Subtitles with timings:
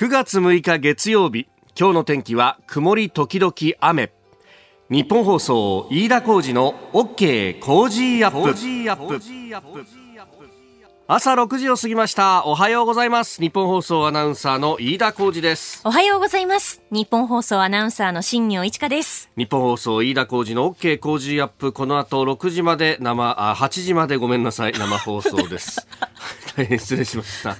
[0.00, 1.46] 9月6日月曜日
[1.78, 4.10] 今日の天気は曇り時々雨。
[4.88, 9.20] ニッポン放送飯田浩司の OK コージーアップ。
[11.06, 12.46] 朝6時を過ぎました。
[12.46, 13.42] おはようございます。
[13.42, 15.82] ニッポン放送アナウンサーの飯田浩司です。
[15.84, 16.80] おはようございます。
[16.90, 19.30] ニッポン放送アナウンサーの新行市佳です。
[19.36, 21.74] ニッポン放送飯田浩司の OK コージーアップ。
[21.74, 24.72] この後6時まで生あ8時までごめんなさい。
[24.72, 25.86] 生放送です。
[26.56, 27.58] 大変失礼しました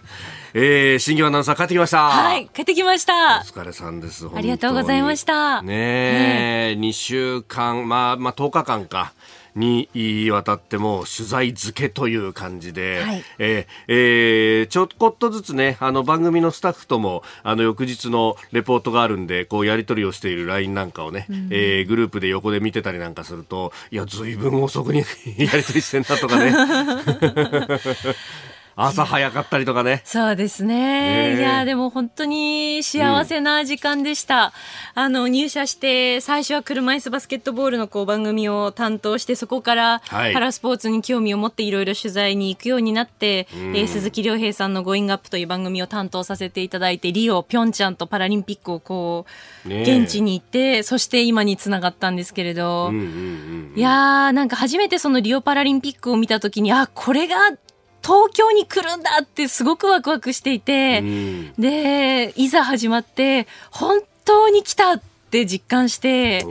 [0.53, 2.09] えー、新業アナウンサー帰ってきました。
[2.09, 3.39] はい帰ってきました。
[3.39, 5.63] お疲れさんですありがとうございました。
[5.63, 9.13] ねえ、ね、2週間まあまあ10日間か
[9.55, 9.89] に
[10.31, 25.01] わたっても取材付けという感じで、はい、えー、えー、ちょこっとずつねあの番組のスタッフともあの翌日のレポートがあるんでこうやり取りをしている LINE なんかをね、うん、えー、グループで横で見てたりなんかするといやずいぶん遅くに
[25.39, 26.53] やり取りしてんだとかね
[28.87, 30.03] 朝早かったりとかね。
[30.05, 31.37] そうですね。
[31.39, 34.53] いや、でも本当に幸せな時間でした。
[34.97, 49.27] うん、あの、入社して、最初は車椅子バスケットボールのこう番組を担当して、そこからパラスポーツに興味を持っていろいろ取材に行くようになって、うん、えー、鈴木亮平さんのゴーイングアップという番組を担当させていただいて、リオ、ピョンチャンとパラリンピックをこ
[49.67, 52.91] う、現地に行って、そして今につながったんですけれど、
[53.77, 57.37] いやー、なんか初めてそのリオパラリンピックを見たときに、あ、これが
[58.03, 66.45] 東京に来るんだってすごくワクワクしていて、うん、で、いざ始まって、本当に来たって実感して、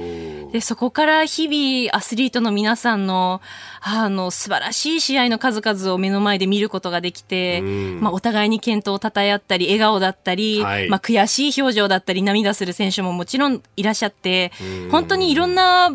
[0.51, 3.41] で、そこから日々アスリートの皆さんの、
[3.81, 14.51] あの、素晴らしい試合の数々を目の前で見ることができて、うん、まあ、お互いに健闘を称え合ったり、笑顔だったり、はい、まあ、悔しい表情だったり、涙する選手ももちろんいらっしゃって、
[14.91, 15.91] 本当にいろんな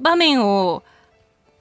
[0.00, 0.82] 場面を、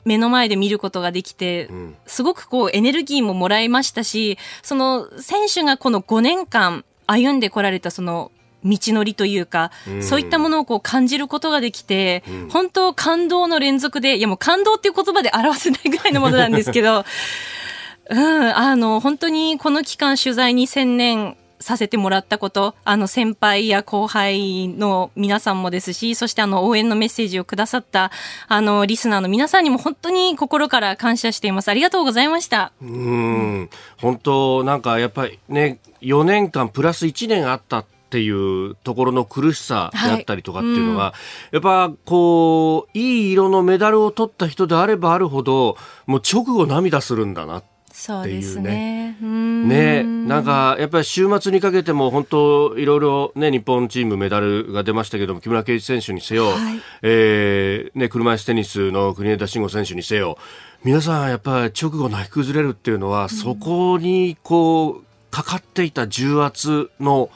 [0.05, 1.69] 目の前で見ることができて、
[2.05, 8.31] すごくこうエネルギーももらいましたし、その選手がこの5年間歩んでこられたその
[8.63, 17.05] 道のりというか、そういったものをこう感じることができて、本当感動の連続で、いやもう感動っていう言葉で表せないぐらいのものなんですけど、
[18.09, 28.11] うん、あの、本当にこの期間取材に専念させてもらったこと、あの先輩や後輩の皆さんもですし、そしてあの応援のメッセージをくださった
[28.47, 31.69] あのリスナーの皆さんにも本当に心から感謝しています。
[31.69, 32.71] ありがとうございました。
[32.81, 41.13] うん、本当なんかやっぱりね、4年間プラス1年あったっていうところの苦しさであったりとかっていうのが、は
[41.53, 49.15] いうん、やっぱこういい色のメダルを取った人であればあるほどもう直後涙するんだなっっていうね。
[49.21, 60.37] ねなんかやっぱり週末にかけても本当いろいろね日本チームメダルが出ましたけども木村敬一選手にせよ、はい、えー、ね車椅子テニスの国枝慎吾選手にせよ
[60.83, 67.29] 皆さんやっぱり直後泣き崩れるっていうのは、うん、そこにこうかかっていた重圧の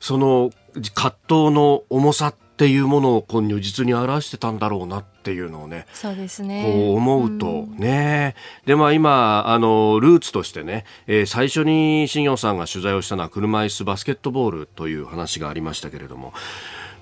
[0.00, 0.50] その
[0.94, 6.70] 葛藤の重さっていうものをこう如実に表してたんだろうなっていうのをねそうですね。
[6.70, 8.34] こう思うとね、
[8.64, 16.34] うん、でまあ今あのルーツとしてね、えー、最初に新業さんが取材をしたのは車椅子バスケットボールという話がありましたけれども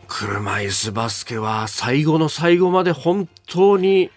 [0.06, 4.12] 車椅子バスケは最後の最後まで本当に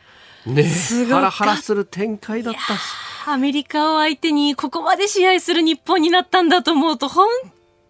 [0.45, 0.63] ね
[1.09, 3.31] ハラハラする展開だった。
[3.31, 7.27] アメリカを相手にここまで試合する日本になったんだと思うと本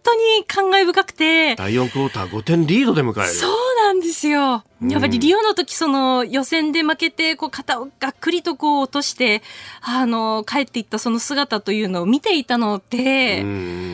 [0.02, 1.56] 当に感慨深くて。
[1.56, 3.28] 第4クォーター5点リードで迎える。
[3.28, 4.64] そうなんですよ。
[4.88, 9.42] やっぱりリオの時その予選で負けてこう肩をがっくりとこう落として
[9.80, 13.44] あの帰っていったその姿というのを見ていたので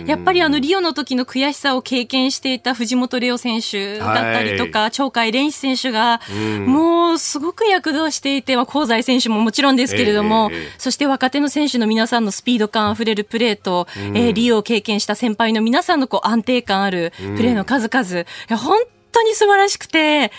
[0.07, 6.21] やっぱりあのリオの時の悔しさを経験していた藤本怜央選手だったりとか、はい、鳥海連志選手が
[6.67, 18.27] もうすごく躍動していて、まあ、香西選手ももちろんですけれども、えー、そして若手の選手の皆さんのスピード感あふれるプレーと、えー、リオを経験した先輩の皆さんのこう安定感あるプレーの数々。
[18.57, 20.31] 本当に素晴らしくて、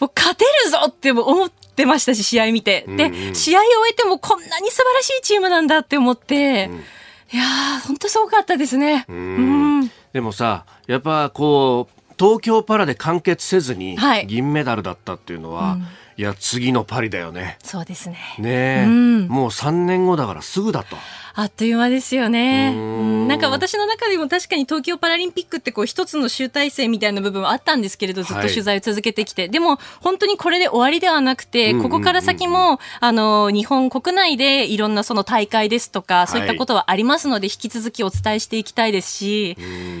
[0.00, 2.84] もう勝てるぞって思ってましたし、試合見て。
[2.86, 9.04] で、うんうん、試合を終えてもこんなに素晴らしいチームなんだって思って、うん、いやー、本当すごかったですね。
[9.08, 15.86] うんでもさ、やっぱこう、東京パラで完結せずに銀メダルだったっていうのは、はいうん
[16.16, 17.58] いや次のパリだよね。
[17.62, 18.18] そうですね。
[18.38, 20.96] ね、うん、もう3年後だからすぐだと。
[21.34, 22.72] あっという間ですよね。
[22.72, 29.42] んなんか私の中でも確かに東京パラリンピックってこう一つの集大成みたいな部分はあったんですけれど、ずっと取材を続けてきて。
[29.42, 39.56] はい、でも本当にこれで終わりではなくて、ここから先も、あの、日本国内でいろんなその大会ですとか、そういったことはありますので、引き続きお伝えしていきたいですし、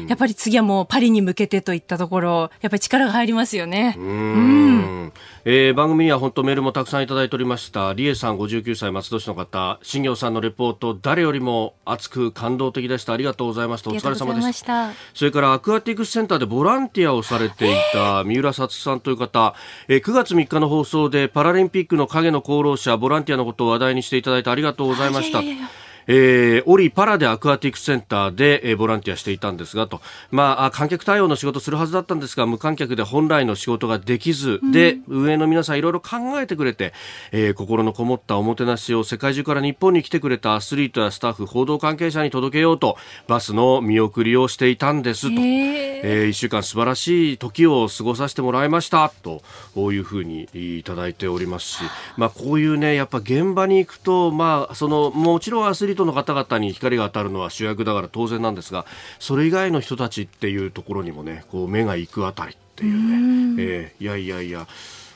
[0.08, 3.94] やっぱり次はもうパリに向けてといったところ、やっぱり力が入りますよね。
[3.98, 5.12] うん。
[5.44, 7.92] えー、番組には本当メールもたくさんいただいておりました。
[7.94, 13.12] リエさん59歳松戸市の方、新業さんのレポート、誰誰よりも熱く感動的でした。
[13.12, 13.90] ありがとうございました。
[13.90, 14.92] お疲れ様でした。
[15.12, 19.54] それからアクアティクスセンターでボランティアをされていた 三浦さつさんという方、
[19.88, 25.42] えー、9月3日の放送でパラリンピックの影の功労者ボランティアのことを話題にしていただいてありがとうございました。
[25.42, 30.00] いやいやいやえー、オリパラでアクアティクスセンターで、えー、ボランティアしていたんですがと、
[30.30, 36.92] まあ、観客対応の仕事するはずだったんですが無観客で本来の仕事ができず、うん、で上の皆さんいろいろ考えてくれて、
[37.30, 42.96] えー、心のこもったおもてなしを世界中から日本に来てくれたアスリートやスタッフ報道関係者に届けようと
[43.28, 49.12] バスの見送りをしていたんですと、えー、1週間素晴らしい時を過ごさせてもらいました。
[49.22, 49.42] と
[49.74, 51.78] こういうふうにいただいておりますし、
[52.16, 58.86] まあ、こういうねやっぱ現場に行くと、まあ、そのもちろんアスリートの方々に光が当たるのは主役だから当然なんですが
[59.18, 64.66] それ以外の人たちっていうところにもねこう目が行くあたりっていうね、えー、いやいやいや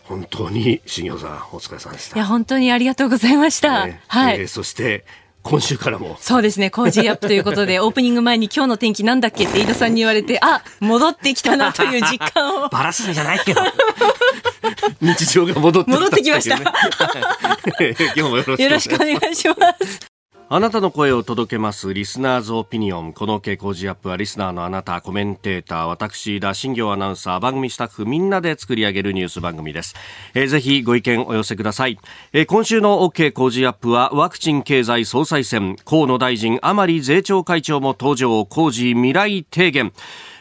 [0.04, 5.04] 本当に新行さんお疲れ様でしたいや本当にありがとうございました、ね、はい、えー、そして
[5.46, 6.16] 今週からも。
[6.20, 12.68] そうですね、コージーアップということで、 オープニング前に今日の天気なんだっけって飯田さんに言われて、あ、戻ってきたなという実感を。
[12.70, 13.44] バラすんじゃないよ。
[15.00, 16.56] 日常が戻ってきた、戻ってきました。
[16.56, 16.66] 今
[18.14, 20.15] 日もよろしくお願いします。
[20.48, 23.12] あなたの声を届けますリスナーズオピニオン。
[23.12, 29.96] この傾向ジアップはリスナーのあなた、コメンテーター、私、田新行アナウンサー、番組スタッフみんなで作り上げるニュース番組です。
[30.34, 31.98] えー、ぜひご意見お寄せください。
[32.32, 39.92] えー、今週の OK 工事アップはワクチン経済総裁選、河野大臣、甘利税調会長も登場、工事未来提言。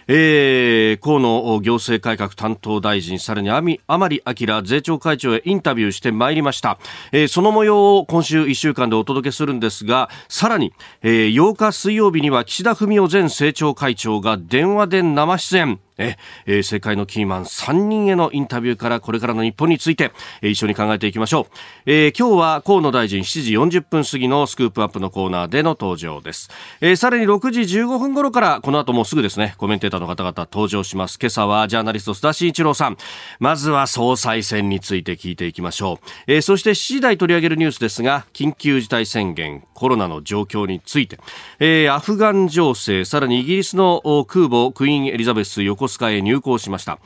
[0.08, 3.50] えー、河野行政改革担当大臣、さらに
[3.88, 6.78] 甘利明税調会長へインタビューしてまいりました。
[7.12, 15.80] えー、その模様を今週1週間でお届けするんですが、さらに、えー、8日水曜日には岸田文雄前政調会長が電話で生出演。
[15.98, 20.12] ええー、世界のキーマン3人へのインタビューからこれからの日本について、
[20.42, 21.46] えー、一緒に考えていきましょう、
[21.86, 26.50] えー、今日は河野大臣7時40分過ぎのスクープアップのコーナーでの登場です、
[26.82, 31.18] えー、さらに6時15分頃からこの後もうすぐですねコメンテーターの方々登場します。
[31.20, 32.98] 今朝はジャーナリスト須田慎一郎さん。
[33.40, 41.20] まずは総裁選について聞いていきましょう、えー、そして7時台取り上げるニュースですが緊急事態宣言コロナの状況について、
[41.60, 46.98] えー、アフガン情勢さらにイギリスの空母クイーンエリザベス横コスカへ入港しました。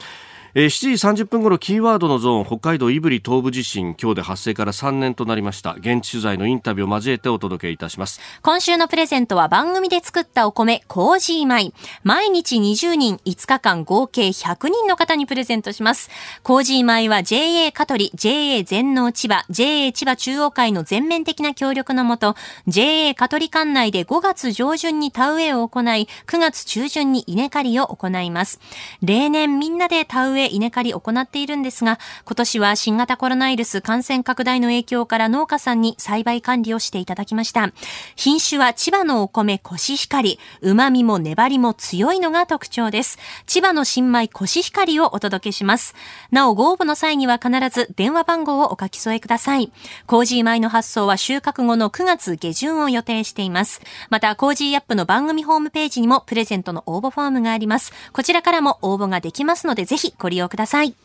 [0.56, 0.70] え、7
[1.14, 5.76] 時30分ごろキーワードのゾーン北海道胆振東部地震今日で発生から3年となりました。
[5.76, 8.20] 現地取材のインタビューを交えてお届けいたします。
[8.42, 11.72] 今週のプレゼントは番組で作ったお米コージー米。
[12.04, 16.10] 毎日20人5日間合計100人の方にプレゼントします。
[16.42, 22.36] コージー米は JA 香取 JA 全農千葉 JA 千葉中央会の全面的な協力のもと
[22.68, 28.60] JA 香取管内で5月上旬に田植えを行い9月中旬に稲刈りを行います。
[29.04, 37.72] 例年みんなで田植ええ稲刈り行っているんですが、今年は新型コロナウイルス感染拡大の影響から農家さんに栽培管理をしていただきました。
[38.16, 43.18] 品種は千葉のお米コシヒカリ、旨味も粘りも強いのが特徴です。
[43.46, 45.96] 千葉の新米コシヒカリをお届けします。
[46.32, 49.72] なお、ご応募の際には必ず電話番号をお書き添えください。
[50.08, 53.82] コージー米の発送は収穫後の9月下旬を予定しています。
[54.10, 57.92] また、コージーアップの番組ホームページにもプレゼントの応募フォームがあります。
[58.14, 60.96] こちらからも応募ができますので、ぜひご利用ください。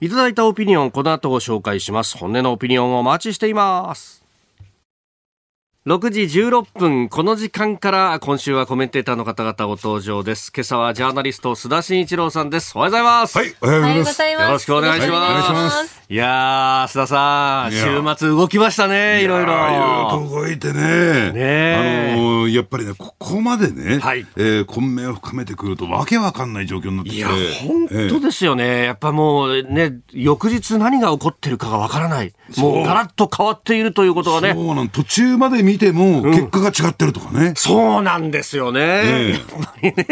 [0.00, 2.16] いただいたオピニオン、この後ご紹介します。
[2.16, 4.19] 本音のオピニオンをお待ちしています。
[5.86, 10.52] 6時16分、この時間から今週はコメンテーターの方々ご登場です。
[10.54, 12.76] 今朝はジャーナリスト須田慎一郎さんです。
[12.76, 13.38] おはようございます。
[13.38, 14.22] はい、おはようございます。
[14.22, 16.02] よろしくお願いします。
[16.10, 19.52] いやー、須田さん、週末動きましたね、いろいろ。
[19.54, 21.32] いろいろ動いてね。
[21.32, 27.20] ねあのー、やっぱりね、ここまでね、はい、えー、混迷を深めてくるとわけわかんない状況になってきて。
[27.20, 27.28] いや、
[27.66, 28.64] 本当ですよね。
[28.64, 32.34] えー、やっぱもうね、翌日何が起こってるかがわからない。
[32.58, 34.52] もうガラッと変わっているということがね。
[34.52, 37.48] そうなん途中まで見ても、結果が違ってるとかね。
[37.48, 39.38] うん、そうなんですよね。
[39.82, 40.06] ね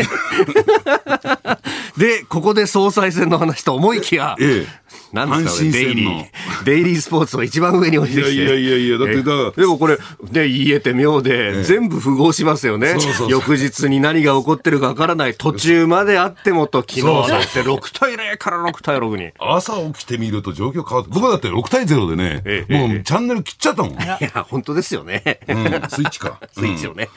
[1.96, 6.64] で、ここで総裁選の話と思いきや、ええなんですかね、デイリー。
[6.64, 8.32] デイリースポーツを一番上に置いてきて。
[8.32, 12.96] いやいやいやだってだでもこれ、ね、言えて妙で、全部符合しますよね。
[13.28, 15.34] 翌日に何が起こってるかわからない。
[15.34, 19.32] 途中まであってもと、昨日だって6対0から6対6に。
[19.38, 23.92] 朝起きてみると状況変わって、僕だって6対0でね、ええ、もうチャンネル切っちゃったもん。
[23.92, 25.40] いや、本当ですよね。
[25.48, 26.40] うん、スイッチか。
[26.52, 27.08] スイッチをね。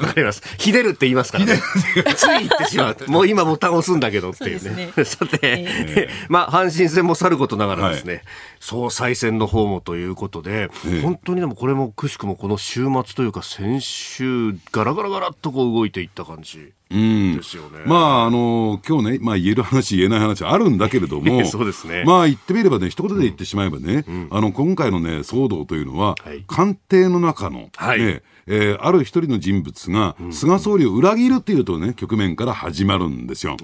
[0.00, 0.42] わ、かります。
[0.58, 1.60] ひでるって言いますからね。
[2.16, 2.96] つい言ってしまう。
[3.08, 4.92] もう今ボタン押すんだけどっていうね。
[5.04, 8.22] さて、まあ、阪神戦もさることながらですね、はい、
[8.60, 10.70] 総裁選の方もということで、
[11.02, 16.72] 本当にでもこれもくしくもこの週末というか先週ガラガラガラっとこう動いていった感じ。
[16.90, 17.84] ですよね。
[17.86, 22.02] まあ、あの、今日ね、まあ言える話、言えない話あるんだけれども、 そうですね。
[22.04, 33.56] まあ言ってみればね、一言で言ってしまえばね、うん、あの、今回のね、騒動というのは、はい、官邸の中の、ね、はい、えー、ある一人の人物が、菅総理を裏切るっていうとね、局面から始まるんですよ。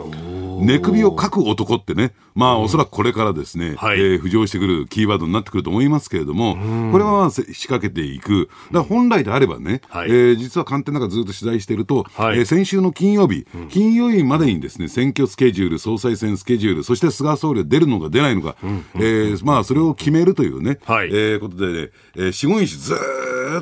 [0.62, 6.56] 寝首をかく男ってね、まあ、おそらくこれからですね、はい、えー、浮上してくるキーワードになってくると思いますけれども、
[6.92, 8.50] これはまあ仕掛けていく。
[8.72, 22.94] だ本来であればね、はい、えー、実は官邸の中ずっと取材していると、はい、えー、先週の金曜日、金曜日までにですね、選挙スケジュール、総裁選スケジュール、そして菅総理が出るのか出ないのか、うん、えー、まあ、それを決めるというね、はい、えー、ことで、ね、えー、四五日ず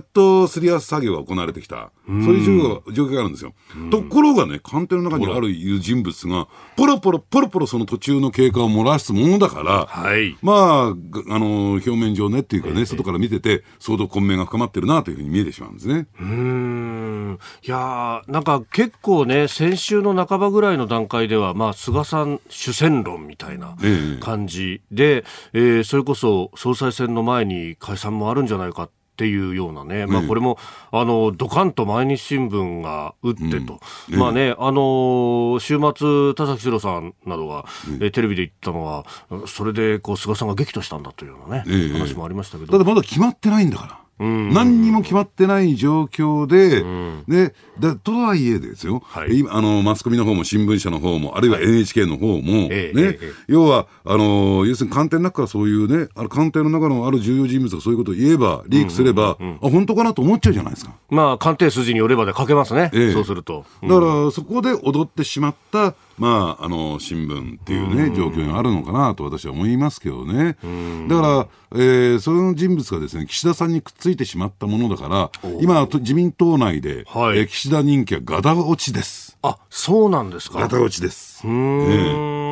[0.00, 1.90] っとすり合わせ作業が行われてきた。
[2.06, 3.54] そういう状況があるんですよ。
[3.90, 16.06] ところがね、官邸の中にある人物が、ポロポロ、ポロポロその途中の経過を漏らすものだから、はい、まあ、あの、表面上ねっていうかね、えー、外から見てて、相当混迷が深まってるなというふうに見えてしまうんですね。
[16.20, 17.38] うん。
[17.62, 23.76] いやなんか結構ね、先週の半ばぐらいの段階では、まあ、菅さん主戦論みたいな
[24.20, 30.58] 感じで、えー、えー、それこそ総裁選の前に解散もあるんじゃないかっていうようなね、まあ、これも、
[30.90, 33.80] あの、ドカンと毎日新聞が打ってと、
[34.10, 37.64] うん、まあね、あの、週末、田崎史郎さんなどが、
[38.00, 39.06] えテレビで言ったのは、
[39.46, 42.72] それで、こう、菅さんが激怒したんだというようなね、話もありましたけど。
[42.72, 44.03] ただまだ決まってないんだから。
[44.18, 46.84] 何にも決まってない状況で、
[47.26, 53.18] ででとはいえですよ、はい、あのマスコミの方も新聞社の方も、あるいは NHK の方も、はい、ね、
[53.48, 60.92] 要はあの、要するに官邸の中からそういうね、あの官邸の中のある重要人物がそういうことを言えば、リークすれば、うんうんうん、あ本当かなと思っちゃうじゃないですか。
[61.10, 63.64] まあ、官邸筋によればで書けますね、ええ、そうすると。
[63.82, 70.56] だから、そこで踊ってしまったまあ、あの新聞っていうね、状況にあるのかなと私は思いますけどね。
[71.08, 75.30] だから、えー、その人物がですね、岸田さんにくっついてしまったものだから、
[75.60, 79.23] 今、自民党内で、はい、えー、岸田人気はガタ落ちです。
[79.46, 80.60] あ、そうなんですか。
[80.60, 81.46] ガタ落ちです。
[81.46, 81.82] うん。
[81.82, 82.44] えー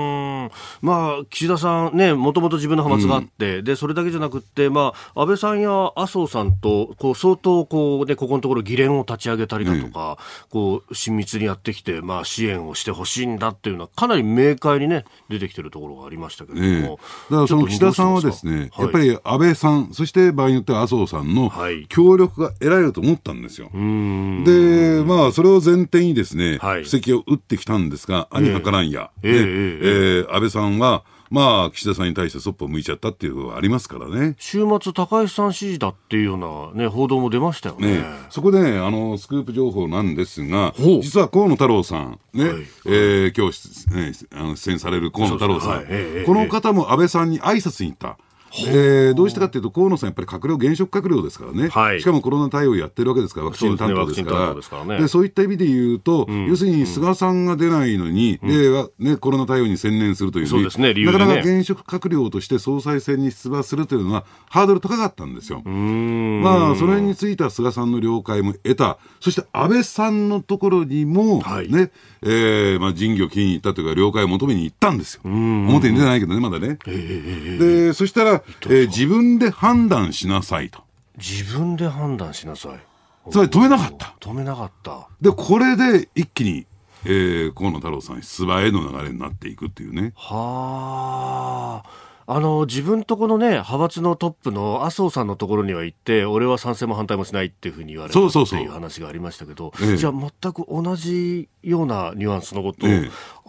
[0.81, 16.99] まあ、岸田さんね、もともと自分の派閥があって、うん、で、それだけじゃなくって、まあ、安倍さんや麻生さんと、こう、相当、こう、ね、ここのところ議連を立ち上げたりだとか、うん、こう、親密にやってきて、まあ、支援をしてほしいんだっていうのは、かなり明快にね、出てきてるところがありましたけれども。
[17.31, 21.53] えだからその岸田さんはですね、はい、やっぱり安倍さん、そして場合によっては麻生さんの
[21.89, 23.71] 協力が得られると思ったんですよ。
[23.73, 29.79] はい、で、まあ、それを前提にですね、はい、布石を打ってきたんですが、兄はからんや、えー、えー、
[30.25, 34.37] えー、安倍さんは、まあ、岸田さんに対してそっぽを向いちゃったっていうのがありますからね。
[34.39, 38.01] 週末、高橋さん支持だっていうような、ね、報道も出ましたよね。
[38.01, 45.87] ねそこでね、あの、スクープ情報なんですが、実は河野太郎さん、ね、はい、えー、今日、ね、あの出演される河野太郎さん、はい、
[46.27, 48.19] この方も安倍さんに挨拶に行った。
[48.55, 65.63] えー、どうしてかというと、河野さん、やっぱり閣僚、現職閣僚ですからね、はい、しかもコロナ対応やってるわけですから、ワクチン担当ですから、そうで、ね、そういった意味で言うと、うん、要するに菅さんが出ないのに、うん、でね、コロナ対応に専念するという、そうですね、なかなか現職閣僚として総裁選に出馬するというのは、ハードル高かったんですよ。
[65.63, 71.91] まあ、その辺については菅さんの了解も得た、そして安倍さんのところにも、はい、ね、
[72.25, 75.23] えー、まあ、人魚金に行ったというか、了解を求めに行ったんですよ。
[75.25, 76.79] 表に出ないけどね、まだね。
[76.85, 80.83] で、そしたら、えー、自分で判断しなさいと。
[81.19, 83.31] 自分で判断しなさい。
[83.31, 84.15] つまり止めなかった。
[84.21, 85.09] 止めなかった。
[85.21, 86.67] で、これで一気に、
[87.05, 90.13] えー、河野太郎さん出馬への流れになっていくっていうね。
[90.15, 92.02] はあ。
[92.35, 102.89] あの自分とこのね派閥のトップの麻生さんのところには行って俺は賛成も反対もしないっていうふうに言われたっていう話がありましたけどじゃあ全く同じようなニュアンスのことを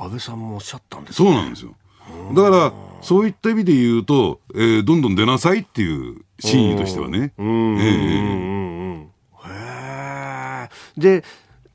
[0.03, 1.29] 安倍さんもおっしゃったんですね。
[1.29, 1.73] そうなんですよ。
[2.35, 7.33] だからそういった意味で言うと、えー、どんどん出なさいっていう真意としてはね。
[10.97, 11.23] で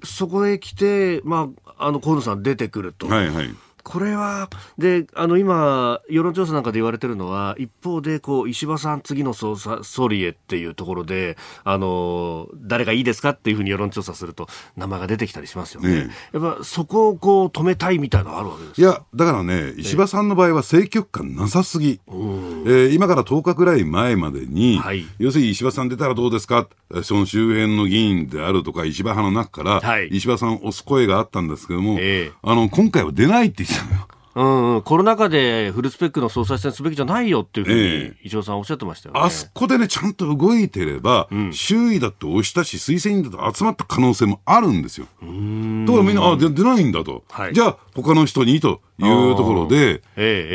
[0.05, 3.09] そこへ来て、まあ、あの河野さん出てくると。
[3.09, 3.55] はいはい
[3.89, 16.05] これは、で、あの、今、世論調査なんかで言われてるのは、一方で、こう、石破さん次の総総理へっていうところで、あの、誰がいいですかっていうふうに世論調査すると、名前が出てきたりしますよね。
[16.05, 21.99] ねやっぱ、そこをこう、止めたいみたいなのあるわけですいや、だからね、石破さんの場合は政局感なさすぎ。
[22.09, 26.69] えー、今から10日くらい前までに、はい、要するに石破さん出たらどうですか？
[27.03, 34.09] その周辺の議員であるとか、石破派の中から、はい、石破さんを押す声があったんですけども、えー、あの、今回は出ないって言ってたのよ。
[34.35, 39.21] うんうん、コロナ禍でフルスペックの総裁選すべきじゃないよっていうふうに、ええ、伊さんおっしゃってましたよね。
[39.21, 45.07] あそこでね、ちゃんと動いてれば、うん、周囲だって押したし、推薦人だと集まった可能性もあるんですよ。
[45.21, 47.25] とかみんな、あ、出ないんだと。
[47.31, 50.03] はい、じゃあ、他の人にというところで、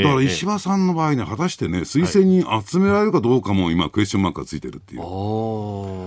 [0.04, 5.02] だから石破さんの場合ね、果たしてね、推薦人集められるかどうかも今、クエスチョンマークがついてるっていう。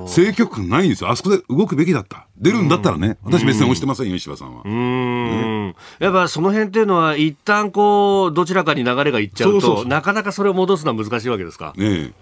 [0.05, 1.11] 政局感ないんですよ。
[1.11, 2.27] あそこで動くべきだった。
[2.39, 4.63] 出るんだったらね、私別に押してませんよ、石破さんは。
[4.65, 11.73] うん、やっぱその辺っていうのは、一旦こう、どちらかに流れがいっちゃうと、なかなかそれを戻すのは難しいわけですか？
[11.77, 12.13] ね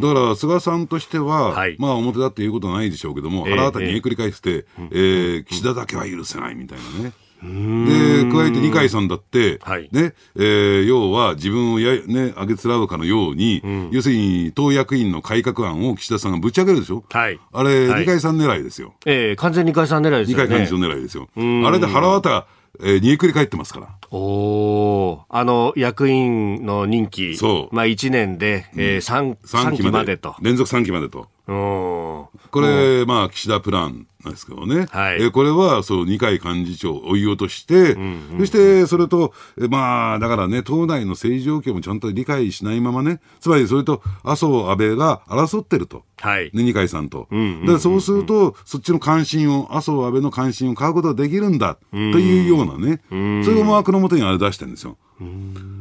[0.00, 7.12] だから菅さんとしては、はい、まあ表だっていうことはないでしょうけども、腹当たりに繰り返して、えー、えー、岸田だけは許せないみたいなね。
[7.44, 17.04] で、加えて二階さんだって、はい、ね、えー、要は自分をや、ね、あげつらうかのように、うん、要するに党役員の改革案を岸田さんがぶち上げるでしょ？
[17.10, 17.38] はい。
[17.52, 18.94] あれ、はい、二階さん狙いですよ。
[19.06, 20.44] ええー、完全に二階さん狙いですよね。
[20.44, 21.28] 二階幹事長狙いですよ。
[21.66, 22.46] あれで腹渡、
[22.80, 23.88] えー、煮えくり返ってますから。
[24.10, 27.36] おお、あの、役員の任期。
[27.36, 27.74] そう。
[27.74, 30.34] まあ、1年で、えー、3、3期までと。
[30.40, 31.28] 連続3期までと。
[31.46, 34.86] これ、まあ、岸田プランですけどね。
[34.90, 39.32] はい、えこれは、そう、二階幹事長を追い落として、うんうんうん、そして、それと、
[39.68, 46.04] まあ、だからね、党内の政治状況もちゃんと理解しないままね、つまりそれと麻生、安倍が争ってると。
[46.20, 46.50] はい。
[46.54, 47.28] ね、二階さんと。
[47.30, 54.96] うんうんうんうん、だからそうすると、そっちの関心を、麻生、安倍の関心を買うことができるんだ、というようなね、そういう思惑のもとにあれ出してるんですよ。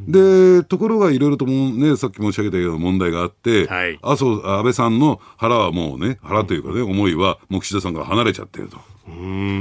[0.08, 8.78] で、ところがいろいろともね、さっき申し上げたような問題があって、はい、麻生、安倍さんの腹はもうね、腹というかね、思いは、もう岸田さんから離れちゃってると。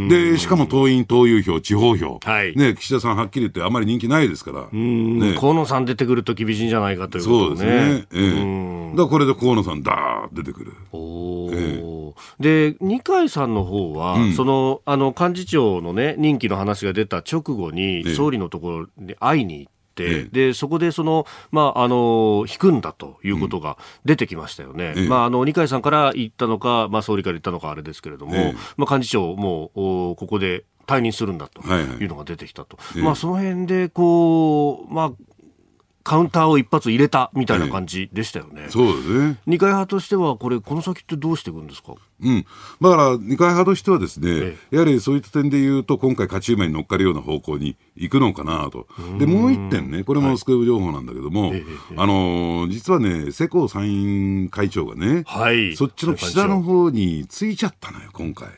[0.08, 7.80] で、しかも党員、党友票、地方票、はい、ね、岸田さんはっきり言ってあまり人気ないですから、ね、河野さん出てくると厳しいんじゃないかということでね。
[7.80, 8.06] そうですね。
[8.12, 10.72] ええ、だからこれで河野さん、だー出てくる。
[10.92, 11.82] おえ
[12.40, 35.12] え、で、二階さんの方は、うん、その、あの、幹事長のね、任期の話が出た直後に、総理のところに会いに行っでそこでその、まあ、あの引くんだということが出てきましたよね、え、まあ、あの二階さんから言ったのか、まあ、総理から言ったのかあれですけれども、まあ、幹事長もここで退任するんだというのが出てきたと、はいはい、まあ、その辺でこう、まあ、
[36.04, 38.66] カウンターを一発入れたみたいな感じでしたよね。
[38.68, 39.38] そうですね。
[39.46, 41.94] 二階派としては、これ、この先ってどうしていくんですか？
[42.22, 42.44] うん。
[42.80, 48.86] だから、二階派としてはですね、やはりそういった点で言うと、今回、勝ち馬に乗っかるような方向に行くのかなと。
[49.18, 51.64] で、もう一点ね、これもスクープ情報なんだけども、はい、
[51.96, 58.48] あのー、実はね、世耕参院会長がね、はい、そっちの岸田の方についちゃったのよ、今回。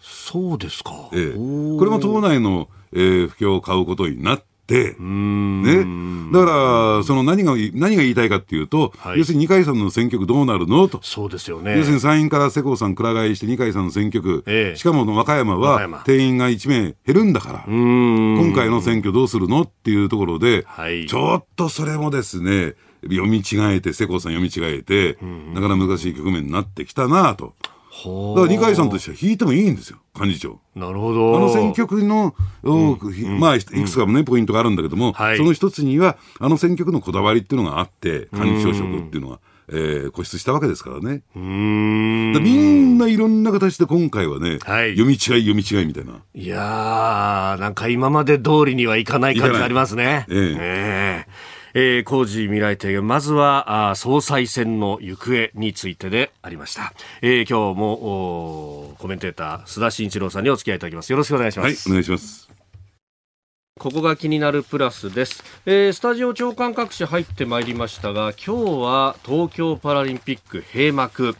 [0.00, 1.08] そうですか。
[1.12, 1.34] ええ。
[1.34, 6.32] これも党内の、えー、不況を買うことになって、、ね。
[6.32, 10.88] だから、その何が、何が言いたいかっていうと、はい、要するに二階さんの選挙区どうなるの？
[10.88, 11.00] と。
[11.02, 11.76] そうですよね。
[11.76, 19.62] 要するに参院から世耕さんくら替えして二階さんの選挙区、ええ、しかも和歌山は定員が1名減るんだから、今回の選挙どうするの？
[19.62, 25.18] っていうところで、はい、ちょっとそれもですね、読み違えて、世耕さん読み違えて、
[25.54, 27.54] なかなか難しい局面になってきたなと。
[28.34, 30.60] だから二階さんとしては引いてもいいんですよ、幹事長。
[30.74, 31.36] なるほど。
[31.36, 39.40] あの選挙区の、うん、まあ、いくつかもね、ポイントがあるんだけども、はい、その一つには、あの選挙区のこだわりっていうのがあって、幹事長職っていうのは。
[39.72, 41.22] えー、固執したわけですからね。
[41.36, 46.22] うんみんないろんな形で今回はね、はい、読み違い読み違いみたいな。
[46.34, 50.26] いやー、なんか今まで通りにはいかない感じありますね。
[50.28, 56.92] えええーえー、工事未来提言、まずはあ総裁選の行方についてでありました。
[57.22, 61.10] えー、今日もコメンテーター、須田慎一郎さんにお付き合いいただきます。
[61.10, 61.88] よろしくお願いします。
[61.88, 62.50] はい、お願いします。
[63.80, 71.34] ここが気になるプラスです、えー、スタジオ長官各紙入ってまいりましたが今日は東京パラリンピック閉幕、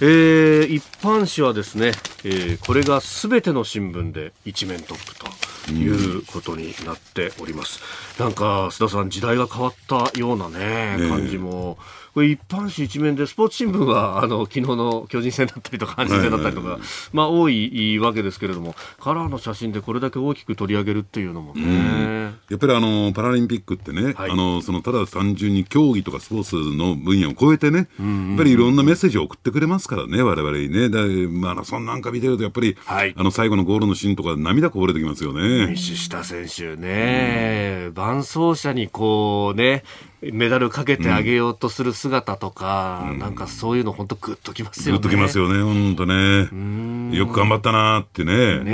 [0.00, 1.88] えー、一般紙はですね、
[2.22, 5.26] えー、これがすべての新聞で一面トップと
[5.68, 7.80] いうことになっております。
[8.18, 11.78] なんか須田さん時代が変わったようなね感じも。
[12.14, 16.78] これ一般紙一面でスポーツ新聞はあの昨日の巨人戦だったりとか阪神戦だったりとか、
[17.12, 27.84] まあ多いわけですけれどもカラーの写真でこれだけ大きく取り上げるっていうのもね、やっぱりあのパラリンピックってね、はい、あのそのただ単純に競技とかスポーツの分野を超えてね、や
[28.34, 30.88] っぱりいろんなメッセージを送ってくれますからね我々にね。
[30.88, 35.68] だマラソンなんか見てるとやっぱり、はい、あの最後のゴールのシーンとか涙こぼれてきますよね。
[35.68, 39.84] 道下選手ね、伴走者にこうね
[40.22, 45.00] メダルかけてあげようとする姿とか、うん、なんかそういうの本当グッときますよね。
[45.00, 47.16] グッときますよね、本当ね。
[47.16, 48.58] よく頑張ったなってね。
[48.58, 48.64] ね。
[48.64, 48.70] ね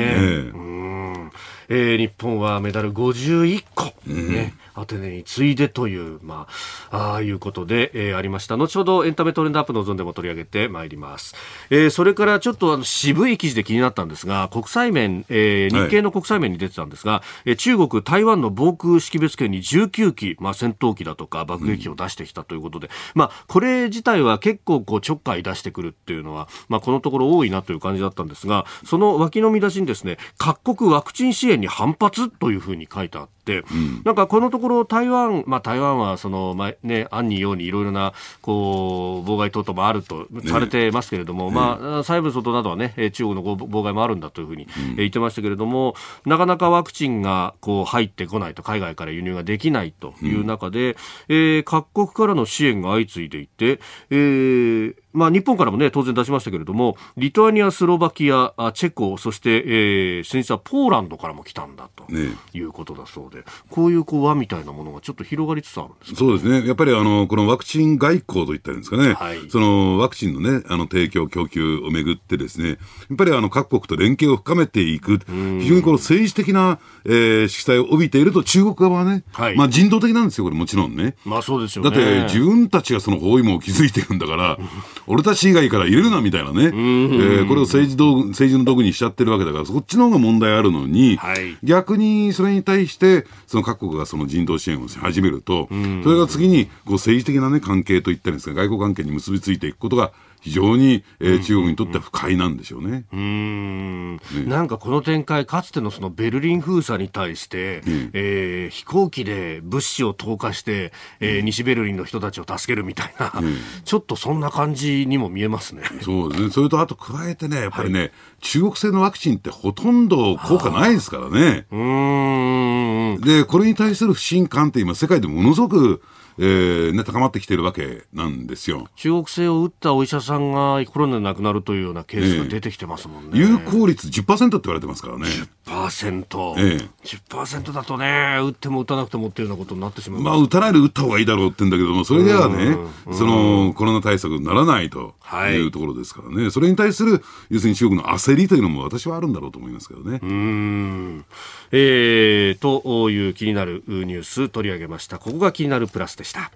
[1.69, 1.97] え。
[1.97, 6.47] ー、日本はメダル51個、ね、アテネに次いでという、ま
[6.91, 8.57] あ、ああいうことで、えー、ありました。
[8.57, 11.35] 後ほどエンタメトレンドアップのゾーンでも取り上げてまいります。
[11.71, 33.36] えー、それからちょっとあの渋い記事で気になったんですが、国際面、えー、日経の国際面に出てたんですが、はい、中国、台湾の防空識別圏に19機、まあ、戦闘機だとか爆撃機を出してきたということで、うん、まあ、これ自体は結構こうちょっかい出してくるっていうのは、まあ、このところ多いなという感じだったんですが、その脇の見出しにですね、各国ワクチン支援言に反発というふうに書いてあって、
[33.71, 50.97] うん、なんかこのところ台湾、まあ台湾はその、まあね、案にようにいろいろな、こう、妨害等々もあるとされてますけれども、ね、まあ、細部外などはね、中国の妨害もあるんだというふうに言ってましたけれども、うん、なかなかワクチンがこう入ってこないと、海外から輸入ができないという中で、うん、
[51.29, 53.81] えー、各国からの支援が相次いでいて、
[54.11, 66.67] えー、まあ、日本からもね、当然出しましたけれども、リトアニア、スロバキア、チェコ、そして、えー、先日はポーランドからも来たんだということだそうで、ね、こういうこう輪みたいなものがちょっと広がりつつあるんです、ね、そうですね。
[66.67, 72.75] やっぱりあの、このワクチン外交といったんですかね、はい、そのワクチンのね、あの、提供、供給をめぐってですね、や
[73.15, 81.17] っぱりあの、各国と連携を深めていく、非常にこの政治的な、えー、色彩を帯びていると中国側はね、はい、まあ人道的なんですよ、これもちろんね。
[81.25, 81.91] まあそうですよね。
[81.91, 84.59] だって自分たちがその包囲網を築いていくんだから、
[85.07, 95.69] 俺たち以外から入れるなみたいなね、えー、これを政治道具政治の道具にしちゃってるわけだから、そっちの方が問題あるのに、はい、逆にそれに対して、その各国がその人道支援をし始めると、
[96.03, 103.05] それが次にこう政治的な、ね、関係といったりですか、外交関係に結びついていくことが非常に、えー、中国にとっては不快なんでしょうね。
[103.13, 108.67] うん、ね、なんかこの展開、かつてのそのベルリン封鎖に対して、ね、え。
[108.67, 113.49] ー、飛行機で物資を投下して、えー、西ベルリンの人たちを助けるみたいな、ね、
[113.85, 115.83] ちょっとそんな感じにも見えますね。
[116.03, 116.51] そうですね。
[116.51, 121.67] それとあと加えてね、やっぱりね、はい、中国製のワクチンってほとんど効果ないですからね。
[121.71, 123.21] うん。
[123.21, 126.03] で、これに対する不信感って今世界でものすごく
[126.39, 128.89] えーね、高まってきてるわけなんですよ。
[128.97, 135.27] 中国製を打ったお医者さんがコロナで亡くなるというようなケースが出てきてますもんね、えー、有効率10%って言われてますからね。
[135.67, 142.77] 10%、えー、10%だとね打っても打たなくてもっていうようなことになってしまうまあ打たないで打った方がいいだろうって言うんだけどもそれではね
[143.13, 145.15] そのコロナ対策にならないと
[145.49, 145.61] い。
[145.61, 150.21] うところですからね、はい、それに対する要するに中国の焦りというのも私はあるんだろうと思いますけどね。
[150.23, 151.25] うん。
[151.73, 155.19] えー、という気になるニュース取り上げました。
[155.19, 156.53] ここが気になるプラスでした。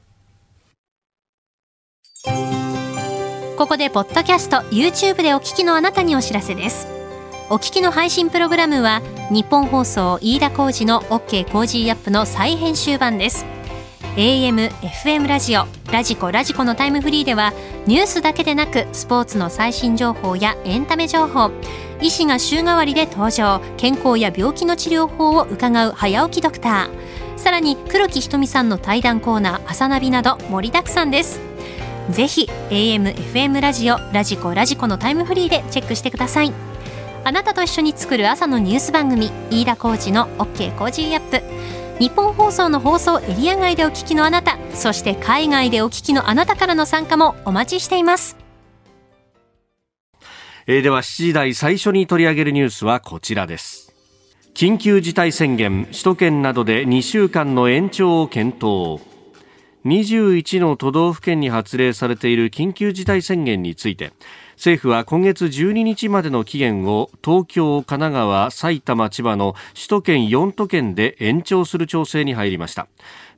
[3.57, 7.01] ここでポッドキャスト YouTube でお聞きのあなたにお知らせです。
[7.53, 13.45] お聞きの配信プログラムは日本放送飯田浩司の OK コージーアップの再編集版です
[14.17, 17.53] AM、FM ラジオ、ラジコ、ラジコのタイムフリーでは
[17.87, 21.53] ニュースだけでなくスポーツの最新情報やエンタメ情報
[22.01, 31.41] 医師が週替わりで登場健康や病気の治療法を伺う早起きドクターさらに黒木ひとみさんの対談コーナー朝ナビなど盛りだくさんです。
[32.11, 36.53] ぜひ AM、FM ラジオ、ラジコ、ラジコのタイムフリーでチェックしてください。
[37.23, 41.80] あなたと一緒に作る朝のニュース番組飯田浩二の OK コージーアップ。
[42.01, 48.39] 日本放送の放送エリア外でお聞きのあなたそして海外でお聞きのあなたからの参加もお待ちしています。
[50.67, 53.93] え、では7時台最初に取り上げるニュースはこちらです。
[54.55, 59.03] 緊急事態宣言首都圏などで2週間の延長を検討。
[59.85, 64.15] 21の都道府県に発令されている緊急事態宣言について
[64.61, 72.87] 政府は今月12日までの期限を東京、神奈川、埼玉、千葉の首都圏4都県で延長する調整に入りました。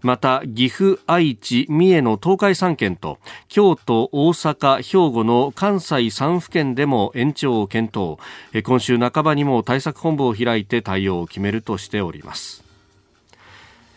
[0.00, 8.18] また岐阜、愛知、三重の東海3県と京都、大阪、兵庫の関西3府県でも延長を検討。
[8.64, 12.62] 今週半ばにも対策本部を開いて対応を決めるとしております。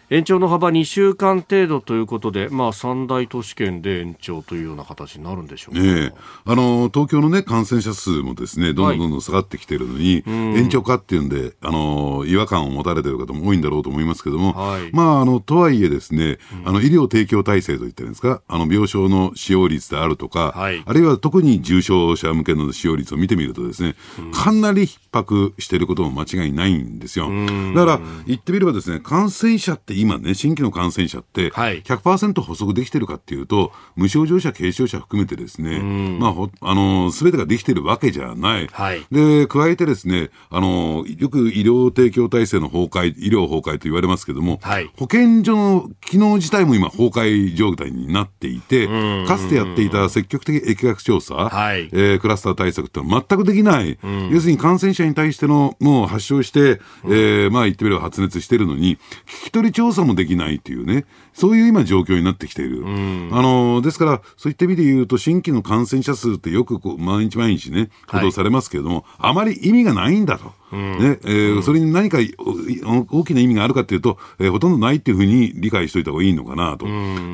[0.09, 6.13] 延長の幅2週間程度ということで、まあ、三大都市圏で延長というような形になるんでしょうか、ね、
[6.45, 18.41] あの東京の、ね、感染者数もですねどんどんどんどん下がってきているのに、はい、延長かっていうんであの違和感を持たれている方も多いんだろうと思いますけれども、はい、まあ、あのとはいえですね、あの医療提供体制といってるんですか？
[18.47, 23.95] あの病床の使用率であるとか、はい、あるいは特に重症者向けの使用率を見てみるとですね、
[24.33, 27.29] かなり逼迫していることも間違いないんですよ。
[27.73, 38.67] だから言ってみればですね感染者って今ね、新規の感染者って100%補足できてるかっていうと、無症状者、軽症者含めてですね、まあ、あの、すべてができてるわけじゃない。
[38.71, 48.87] はい、で、加えてですね、あの、よく医療提供体制の崩壊、医療崩壊と言われますけども、はい、保健所の機能自体も今崩壊状態になっていて、
[49.27, 53.97] かつてやっていた積極的疫学調査、はい、えー、クラスター対策って全くできない、
[54.31, 62.83] 要するに感染者に対しての、もう発症して、えー、まあ言ってみれば発熱してるのに、聞き取り調査もできないというね、そういう今状況になってきている。
[62.85, 70.53] あの、ですから、そういった意味で言うと、新規の感染者数ってよくこう毎日毎日ね、報道されますけれども、はい、あまり意味がないんだと。
[70.71, 76.85] ねえー、それに何か大きな意味があるかというと、えー、ほとんどないっていうふうに理解しておいた方がいいのかなと。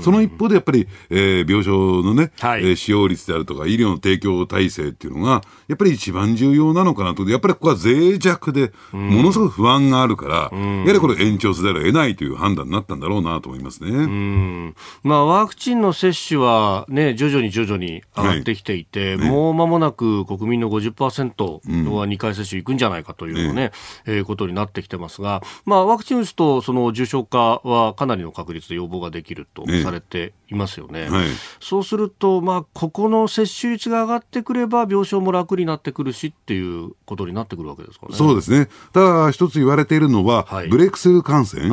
[0.02, 7.28] その一方でやっぱり、えー、病床のね、はい、えー、使用率であるとか、医療の提供体制っていうのが、やっぱり一番重要なのかなと。
[7.30, 14.74] やっぱりここは脆弱で、ものすごく不安があるから、やはりこれ延長せざるを得ないという判断になったんだろうなと思いますね。
[15.04, 19.20] まあ、ワクチンの接種はね、徐々に徐々に上がってきていて、はい。
[19.20, 23.71] ね、もう間もなく国民の50%は2回接種いくんじゃないかというのね、
[24.05, 31.10] うん、えー、ことになってきてますが、まあ、ワクチン打つと、その重症化はかなりの確率で予防ができるとされていますよね。
[31.10, 31.27] はい、
[31.60, 38.15] そうすると、まあ、ここの接種率が上がってくれば、病床も楽になってくるしっていうことになってくるわけですかね。
[38.15, 38.67] そうですね。
[38.93, 41.69] ただ、一つ言われているのは、はい、ブレイクスルー感染、つ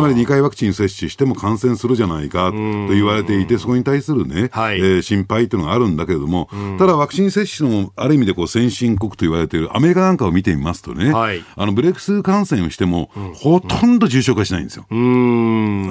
[0.00, 14.86] まり2回ワクチン接種しても感染するじゃないかと言われていて、そこに対するね、はい、えー、心配というのがあるんだけれども、ただ、ワクチン接種のある意味でこう先進国と言われているアメリカなんかを見てみますとね、はい、あのブレイクスルー感染をしても、ほとんど重症化しないんですよ。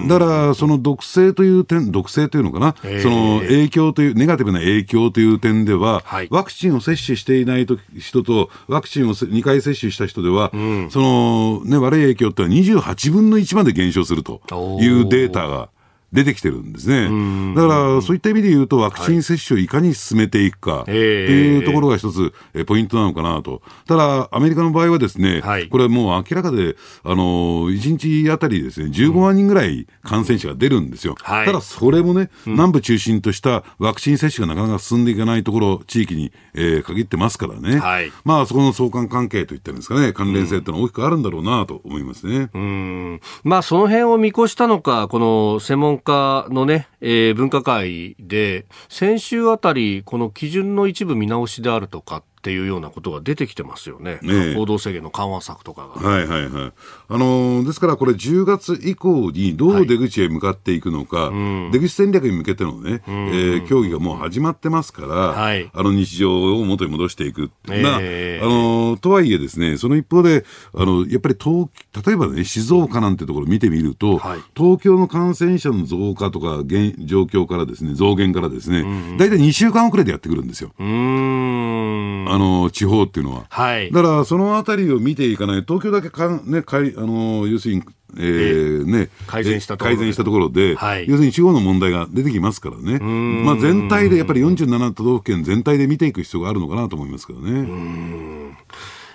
[0.08, 14.42] だから、その毒性という点、毒性というのかな、その影響という、ネガティブな影響という点では、はい、ワクチンを接種していない人と、ワクチンを2回接種した人では、うん、その、ね、悪い影響ってのは28分の1まで減少すると
[14.82, 15.70] いうデータが。
[16.14, 17.56] 出てきてるんですね。
[17.56, 23.62] だから、そういった意味で言うと、ワクチン接種をいかに進めていくかっていうところが一つ、えポイントなのかなと。
[23.88, 31.16] ただ、アメリカの場合はですね、はい、これはもう明らかで、あの、1日あたりですね、15万人ぐらい感染者が出るんですよ。
[31.24, 37.80] ただ、それもね、南部中心としたワクチン接種がなかなか進んでいかないところ、地域に、えー、限ってますからね。
[37.80, 42.50] はい、まあ、そこの相関関係といったんですかね、関連性ってのは大きくあるんだろうなと思いますね。
[42.54, 43.22] うん。
[43.44, 56.10] まあ、その辺を見越したのか、この専門日のね、えー、分科会で、先週あたり、この基準の一部見直しであるとかていうようなことが出てきてますよね、ね行動制限の緩和策とかが。
[56.10, 56.74] はいはいはい。
[57.10, 71.70] あのー、ですからこれ、10月以降にどう出口へ向かっていくのか、はい、出口戦略に向けてのね、うん、えー、協議がもう始まってますから、はい、あの日常を元に戻していく、えー、まああのー、とはいえ、ですねその一方で、あのやっぱり東
[72.06, 78.84] 例えばね、静岡なんてところを見てみると、はい、東京の感染者の増加とか現状況からですね、増減からですね、
[79.18, 80.72] 大体2週間遅れでやってくるんですよ。
[80.80, 83.46] うんあの地方っていうのは。
[83.50, 87.84] はい、だからそのあたりを見ていかない、東京だけか、ね、かいあの要するに
[88.18, 98.58] えーね、改善したところ改善したところで、はい、要するに地方の問題が出てきますからね、まあ、全体でやっぱり47都道府県全体で見ていく必要があるのかなと思いますけどね。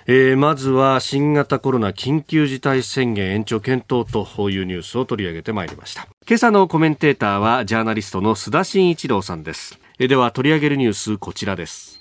[0.09, 6.07] えー、まずは新型コロナ緊急事態宣言延長検討というニュースを取り上げてまいりました。
[6.25, 11.96] 今朝のコメンテーターはジャーナリストの須田慎一郎さんです、えー、では取り上げるニュースこちらです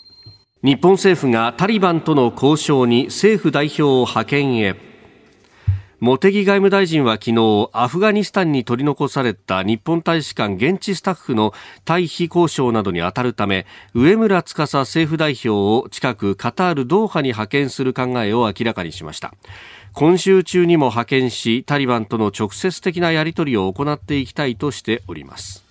[0.67, 4.75] 日本政府がタリバンとの交渉に政府代表を派遣へ。
[6.01, 11.53] 茂木外務大臣は昨日アフガニスタンに取り残された日本大使館現地スタッフの
[11.85, 19.35] 退避交渉などに当たるため上村司政府代表を近くカタール・ドーハに派遣する考えを明らかにしました。
[19.93, 25.66] 今週中にも派遣しタリバンとの直接的なやり取りを行っていきたいとしております。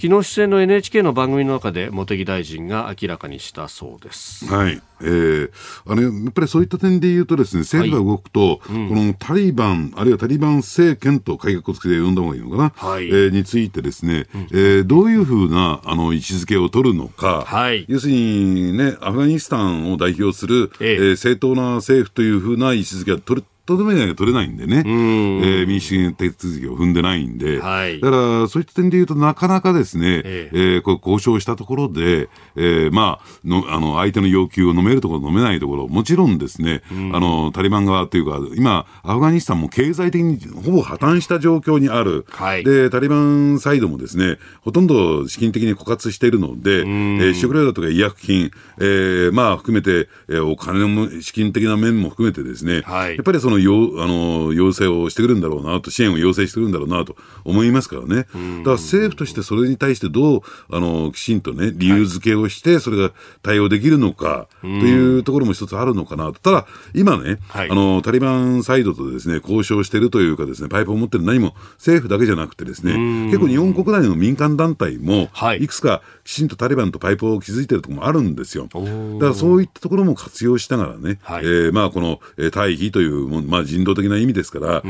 [0.00, 4.46] 昨日出演の NHK の番組の中で茂木大臣が明らかにしたそうです。
[4.46, 4.80] はい。
[5.00, 5.50] えー、
[5.86, 20.94] あの、やっぱりそういった点で言うとですね、政府が動くと、はいうん、このタリバン、あるいはタリバン政権と改革をつけて呼んだ方がいいのかな、はい、えー、についてですね、うん、えー、どういうふうな、あの、位置づけを取るのか、はい、要するにね、アフガニスタンを代表する、え。
[20.94, 75.68] えー、正当な政府というふうな位置づけを取るとどめが取れないんでね、えー、民主主義手続きを踏んでないんで、はい、だからそういった点で言うと、なかなかですね、えー、えー、こう交渉したところで、えー、まあのあの、相手の要求を飲めるところ、飲めないところ、もちろんですね、あのタリバン側というか、今、アフガニスタンも経済的にほぼ破綻した状況にある、はい、でタリバンサイドもですね、ほとんど資金的に枯渇しているので、えー、食料だとか医薬品、えー、まあ含めて、えー、お金も資金的な面も含めてですね、はい、やっぱりその要あの要請をしてくるんだろうなと、支援を要請してくるんだろうなと思いますからね、だから政府としてそれに対してどうあのきちんとね、理由付けをして、それが対応できるのかというところも一つあるのかなと、ただ、今ね、はい、あのタリバンサイドとですね交渉しているというか、ですねパイプを持ってる何も政府だけじゃなくて、ですね結構日本国内の民間団体も、い。
[75.68, 78.64] くつかきちんとタリバンとパイプを築いてるところもあるんですよ。
[78.64, 84.88] だからそういったところも活用しながらね、はい、えー、まあ、この、えー、退避という、まあ、人道的な意味ですから、え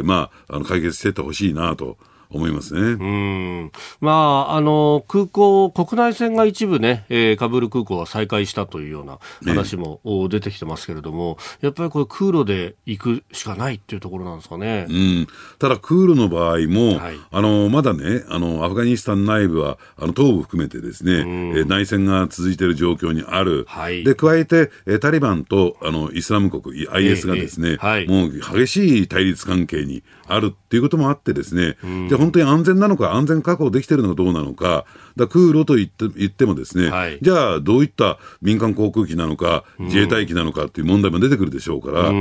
[0.00, 1.98] ー、まあ、あの解決していってほしいなと。
[2.32, 2.80] 思いますね。
[2.80, 3.72] うん。
[4.00, 14.86] まあ、あの、空港、国内線が一部ね、えー、カブール空港は再開したというような話も出てきてますけれども、やっぱりこれ空路で行くしかないっていうところなんですかね。
[14.88, 15.26] うん。
[15.58, 23.64] ただ空路の場合も、はい、あの、まだね、あの、アフガニスタン内部は、あの、東部含めてですね、え内戦が続いている状況にある。
[23.68, 31.76] はい、で、加えて、えタリバンと、あの、イスラム国、IS がですね、えーえーはい、もう激しい対立関係にあるっていうこともあってですね、
[32.08, 34.84] じゃ本当に安全なのか、安全確保できてるのかどうなのか、
[35.16, 42.12] だ空路と言って言ってもですね、はい、じゃあどういった民間航空機なのか、自衛隊機なのかっていう問題も出てくるでしょうから、やは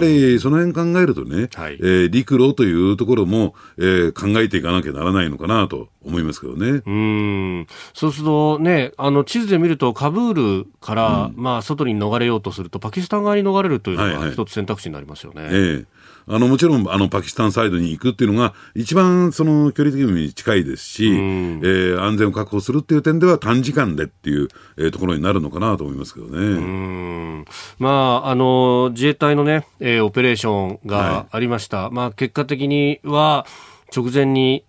[0.00, 6.82] りその辺考えるとね、はい、えー、陸路というところも、えー、考えていかなきゃならないのかなと思いますけどね。
[6.86, 7.66] うん。
[7.92, 15.42] そうするとね、あの地図で見ると、カブールから、うん、まあ、外に逃れようとすると、パキスタン側に逃れるというのが一つ選択肢になりますよね。
[15.42, 15.64] はいはい、え。
[15.74, 15.86] ー
[16.30, 27.44] あの、もちろん、あの、パキスタンサイドに行くっていうのが、一番、その、距離的に近いですし、えー、安全を確保するっていう点では短時間でっていう、えー、ところになるのかなと思いますけどね。
[27.78, 31.84] まあ、あの、自衛隊のね、えー、オペレーションがありました。
[31.84, 33.46] はい、まあ、結果的には、
[33.94, 34.64] 直前に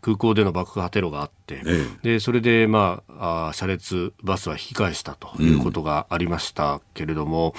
[0.00, 7.54] 空港での爆破テロがあって、ええ、でそれで、まあ、あ車列、バスは引き返したということがありましたけれども、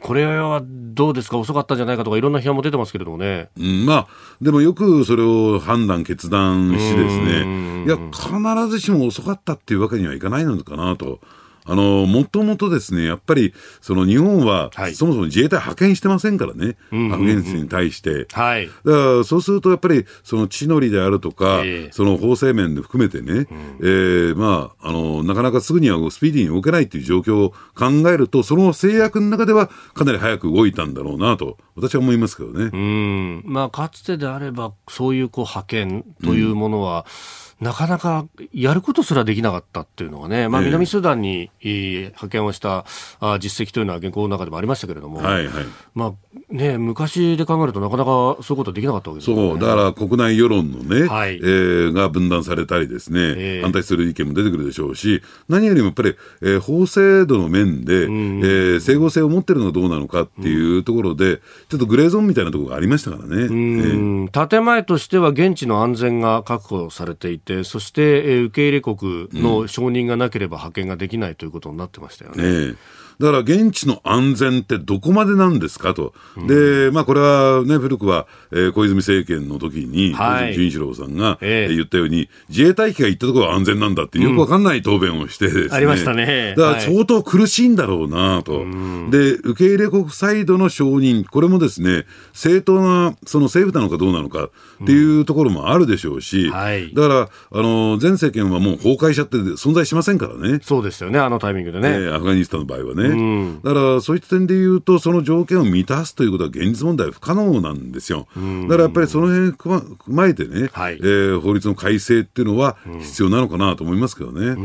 [0.00, 3.50] これはどうですか、遅かったんじゃないかとか、いろんな批判も出てますけれどもね。
[3.58, 4.06] うん、まあ、
[4.40, 11.20] でもよくそれを判断、決断してですね、いや、必ずしも遅かったっていうわけにはいかないのかなと。
[11.68, 13.52] あの、もともとですね、やっぱり、
[13.82, 18.26] その日本は、そもそも自衛隊派遣してませんからね、アフガニスタンに対して。
[18.32, 18.66] はい。
[18.66, 18.78] だか
[19.18, 23.46] らそうすると、やっぱり、その地の利であるとか、えー、その法制面で含めてね、うん、
[23.80, 32.70] えー、まあ、あの、なかなかすぐにはスピーディーに動けないっていう状況を考えると、その制約の中ではかなり早く動いたんだろうなと、私は思いますけどね。
[32.72, 33.42] うん。
[33.44, 37.04] まあ、かつてであれば、そういうこう派遣というものは、
[37.42, 42.84] うんなかなかやることすらできなかったっていうのがね、まあ、南スーダンに、えー、派遣をした
[43.20, 45.64] あ実績というのは原稿の中でもありましたけれども、はいはい。
[45.94, 51.36] まあね、昔で考えるとなかなかそういうことできなかったわけですね、そうだから国内世論のね、はい。
[51.36, 63.42] えー、が分断されたりですね、えー、反対する意見も出てくるでしょうし、何よりもやっぱり、えー、法制度の面で、うん、えー、整合性を持ってるのはどうなのかっていうところで、うん、ちょっとグレーゾーンみたいなところがありましたからね。
[63.42, 72.70] うん、えー、建前としては現地の安全が確保されていて、そして、えー、受け入れ国の承認がなければ派遣ができないということになってましたよね。
[72.70, 72.74] ね
[73.18, 75.94] だから現地の安全ってどこまでなんですか？
[75.94, 76.14] と。
[76.36, 86.54] うん、で、まあこれはね、古くは、えー、小泉政権の時に、はい、小泉純一郎さんが、えー、言ったように、自衛隊機が行ったところは安全なんだってよくわかんない答弁をしてですね、うん、ありましたね。
[86.56, 88.62] だから相当苦しいんだろうなと、は
[89.08, 96.52] い、で、受け入れ国サイドの承認、これもですね、正当な、その政府なのかどうなのかっていうところもあるでしょうし、うん。
[96.52, 97.28] はい、だから、あ
[97.62, 100.60] の、前政権はもう崩壊しちゃって存在しませんからね。
[100.62, 101.88] そうですよね、あのタイミングでね。
[101.88, 103.07] えー、アフガニスタンの場合はね。
[103.10, 108.26] うん、だからそういった点で言うと、その条件を満たすということは現実問題不可能なんですよ。
[108.34, 114.56] だからやっぱりその辺踏まえてね、はい、えー、法律の改正っていうのは必要なのかなと思いますけどね。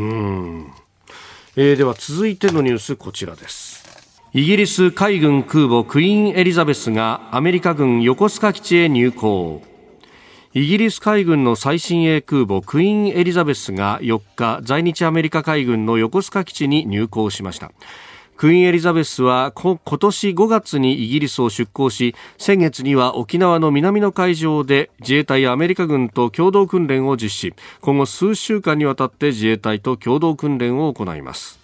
[1.56, 3.84] えー、では続いてのニュースこちらです。
[4.34, 9.73] イギリス海軍空母クイーンエリザベスがアメリカ軍横須賀基地へ入港。
[10.56, 17.71] イギリス海軍の最新鋭空母クイーンエリザベスが4日在日アメリカ海軍の横須賀基地に入港しました
[18.38, 27.54] クイーンエリザベスは今年5月にイギリスを出港し先月には沖縄の南の海上で自衛隊やアメリカ軍と共同訓練を実施。
[27.82, 31.60] 今後数週間にわたって自衛隊と共同訓練を行います、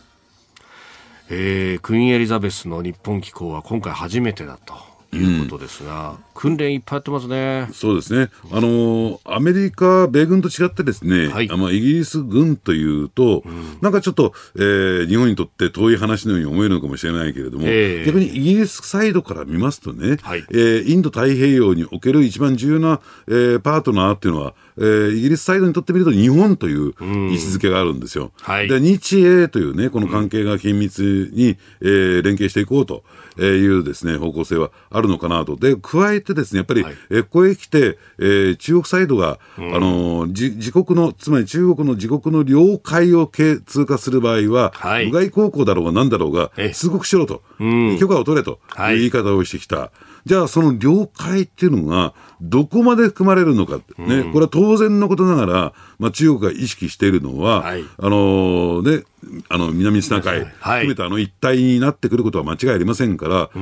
[1.29, 4.88] えー、クイーンエリザベスの日本機構は今回初めてだと。
[5.12, 7.67] いうことですが、うん、訓練いっぱいやってますね。
[7.74, 8.30] そうですね。
[8.52, 28.32] あのアメリカ、米軍と違ってですね、はい、あのイギリス軍というと、うん、なんかちょっと、えー、日本にとって遠い話のように思えるのかもしれないけれども、えー、逆にイギリスサイドから見ますとね、はい、えー、インド太平洋における一番重要な、えー、パートナーっていうのは、えー、イギリスサイドにとってみると日本という位置づけがあるんですよ。
[28.41, 33.04] はい、で日英というね、この関係が緊密に、えー、連携していこうと
[33.43, 35.56] いうですね、方向性はあるのかなと。
[35.56, 48.60] で、加えてですね、やっぱり、はい、えここへ来て、えー、中国サイドが、うん、あの自、自国の、つまり中国の自国の領海を通過する場合は、はい、無害航行だろうが何だろうが、通告しろと、うん、許可を取れと。
[48.91, 48.95] い。
[48.95, 49.91] う言い方をしてきた。
[50.25, 59.04] じゃあ、その領海っていうのが、どこまで含まれるのか、ね、これは当然のことながら、まあ、中国が意識しているのは、はい、あのね、
[59.49, 63.60] あの南シナ海含めたあの一帯になってくることは間違いありませんから、そ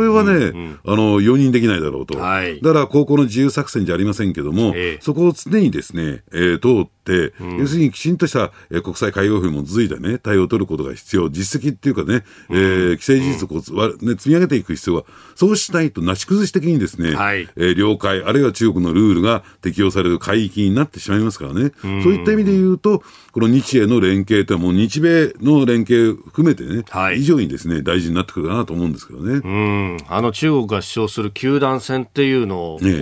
[0.00, 13.62] れはね、あの容認できないだろうと、はい、だから高校の自由作戦じゃありませんけども、えー、そこを常にですね、えー、通って、うん、要するにきちんとした、えー、国際海洋法に基づいた、ね、対応を取ることが必要、実績っていうかね、えー、既成事実をこ
[14.00, 29.40] う、ね、積み上げていく必要は、そうしないとなし崩し的にですね、はい、えー、領海、あるいは中国のルールが適用される海域になってしまいますからね、そういった意味で言うと、この日英の連携というのはもう日米の連携含めてね、はい、以上にですね、大事になってくるかなと思うんですけどね。
[29.44, 29.98] うん。
[30.08, 33.00] あの中国が主張する球団戦っていうのを、ね、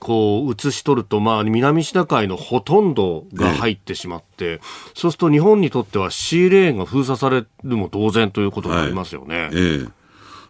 [0.00, 4.60] こう、映し取ると、まあ、南シナ海のほとんどが入ってしまって、ね、
[4.94, 9.42] そうすると日本にとってはシーレーンが封鎖されるも同然ということになりますよね。
[9.42, 10.01] はい、ええ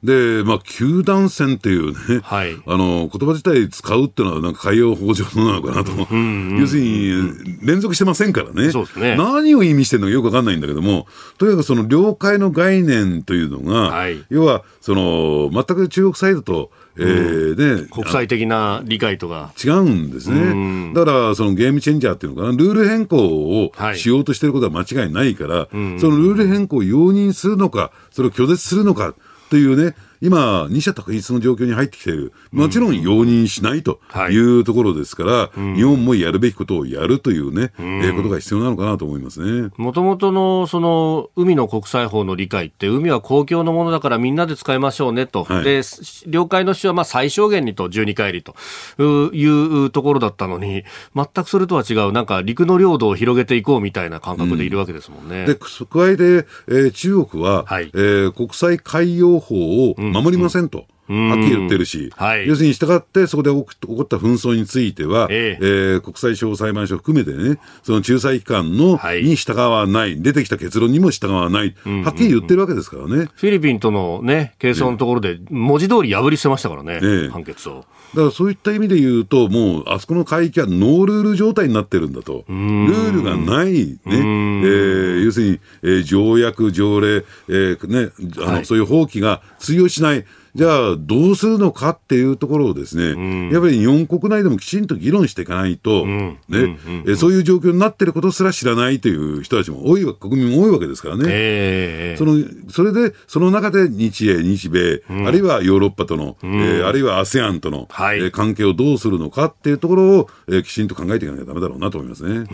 [0.02, 5.92] で、まあ、球団戦っていうね、はい、あの、言葉自体使うっていうのは、なんか海洋法上なのかなと。
[5.92, 8.70] 要するに、連続してませんからね。
[8.72, 9.16] そうですね。
[9.16, 11.06] 何を意味してるのかよくわかんないんだけども、
[11.38, 19.52] とにかくその領海の概念というのが、はい、要は、その、全く中国サイドと、えーね、国際的な理解とか。
[19.62, 25.68] 違うんですね、だからそのゲームチェンジャーっていうのかな、ルール変更をしようとしていることは間違いないから、はい、
[26.00, 29.14] そのルール変更を容認するのか、それを拒絶するのか、
[29.52, 32.32] というね、今、二者択一の状況に入ってきている。
[32.52, 33.98] もちろん容認しないと
[34.30, 39.70] いうところですから、うんはい、日本もやるべきことをやるというね、うん、えー、ことが必要なのかなと思いますね。
[39.76, 45.42] もともとの、その、海の国際法の理解って、海は公共のものだからみんなで使いましょうねと。
[45.42, 45.80] はい、で、
[46.28, 48.54] 領海の主はまあ最小限にと、12海里
[48.96, 50.84] というところだったのに、
[51.16, 55.40] 全くそれとは違う、なんか陸の領土を広げていこうみたいな感覚でいるわけですもんね。
[55.40, 60.86] うん、で、加えて、えー、中国は、はい、えー、国際海洋法を守りませんと。
[61.08, 73.28] はっきり言ってるし、はい、要するに従って、そこで起こった紛争については、えー、えー、国際司法裁判所含めてね、その仲裁機関の、はい、に従わない、出てきた結論にも従わない、はっきり言ってるわけですからね。
[73.34, 77.84] フィリピンとのね、係争のところで、文字通り破り捨てましたからね、ね判決を。
[78.14, 82.44] だからそういった意味で言うと、もう、あそこの海域はノールール状態になってるんだと。
[82.48, 90.24] ルールがないね、えー、要するに、えー、条約、条例、えー、ね、あの、はい、そういう法規が通用しない。
[90.54, 101.24] じゃあ、どうするのかっていうところをですね、うん、やっぱり日本国内でもきちんと議論していかないと、うん、ね、うん、そういう状況になってることすら知らないという人たちも多いわ、国民も多いわけですからね。
[101.26, 112.46] えー、その、それで、その中で日英、日米、あるいはヨーロッパとの、えー、あるいは ASEAN との、はい、えー、関係をどうするのかっていうところを、えー、きちんと考えていかなきゃだめだろうなと思いますね。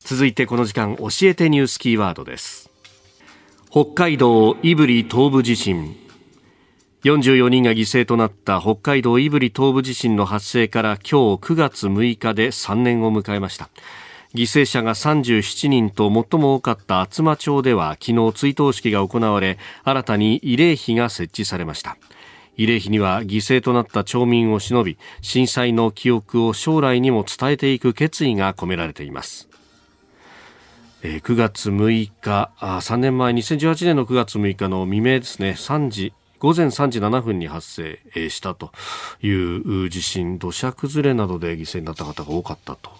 [0.00, 2.70] 続いてこの時間、教えてニュースキーワードです。
[3.70, 6.05] 北海道胆振東部地震。
[7.04, 13.68] 44人が犠牲となった北海道胆振東部地震の発生から今日9月6日で3年を迎えました。
[14.34, 21.96] 犠牲者が37人と最も多かった厚真町では昨日追悼式が行われ新たに慰霊碑が設置されました。
[22.58, 29.48] 慰霊碑には犠牲となった町民を偲び震災の記憶を将来にも伝えていく決意が込められています。
[31.02, 35.50] 9月6日3年前2018年の9月6日の未明ですね。
[35.50, 36.12] 3時
[36.46, 37.66] 午前3時7分に発
[38.14, 38.70] 生したと
[39.20, 42.92] いう地震、土砂崩れなどで犠牲になった方が多かったと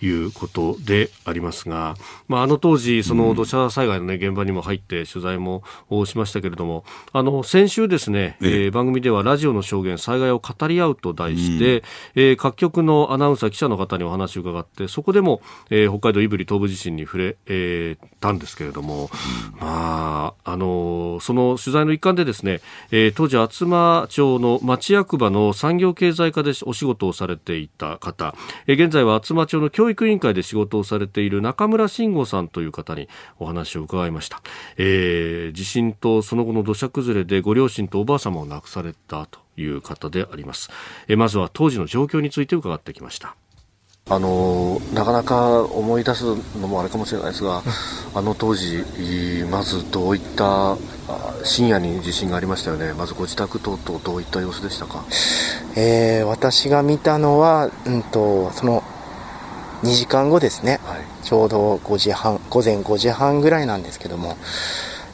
[0.00, 5.62] いうことでありますが、まあ、あの当時、その土砂災害の、ね、現場にも入って取材も
[6.06, 11.82] しましたけれども、あの先週ですね、えー、番組ではラジオの証言、災害を語り合うと題して、うん、
[12.14, 28.34] えー、各局のアナウンサー、記者の方にお話を伺って、そこでも、えー、北海道胆振東部地震に触れ、えー、たんですけれども、うん、まあ、あのその取材の一環でですね、えー、当時厚真町の町役場の産業経済課でお仕事をされていた方、
[28.66, 33.08] えー、現在は厚真町の教育委員会で仕事をされている中村慎吾さんという方に
[33.38, 34.42] お話を伺いました、
[34.76, 40.70] えー、地震とその後の土砂崩れでご両親とおばあ様を亡くされたという方であります、
[41.08, 43.36] え、まずは当時の状況について伺ってきました。
[44.08, 46.24] あのなかなか思い出す
[46.60, 47.64] のもあれかもしれないですが、
[48.14, 48.84] あの当時、
[49.50, 50.76] まずどういった
[51.42, 55.04] 深夜に地震がありましたよね、まずご自宅等々、どういった様子でしたか、
[55.76, 58.84] えー、私が見たのは、うんと、その
[59.82, 64.36] 2時間後ですね、はい、ちょうど5時半午前5時半ぐらいなんですけども、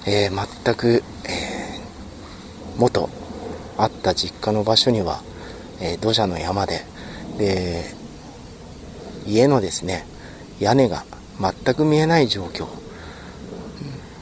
[0.07, 3.09] えー、全く、えー、元
[3.79, 5.23] あった実家の場所には、
[5.81, 6.85] え土砂の山で
[7.39, 8.02] で
[9.27, 10.07] 家のですね
[10.61, 11.05] 屋根が
[11.41, 12.67] 全く見えない状況。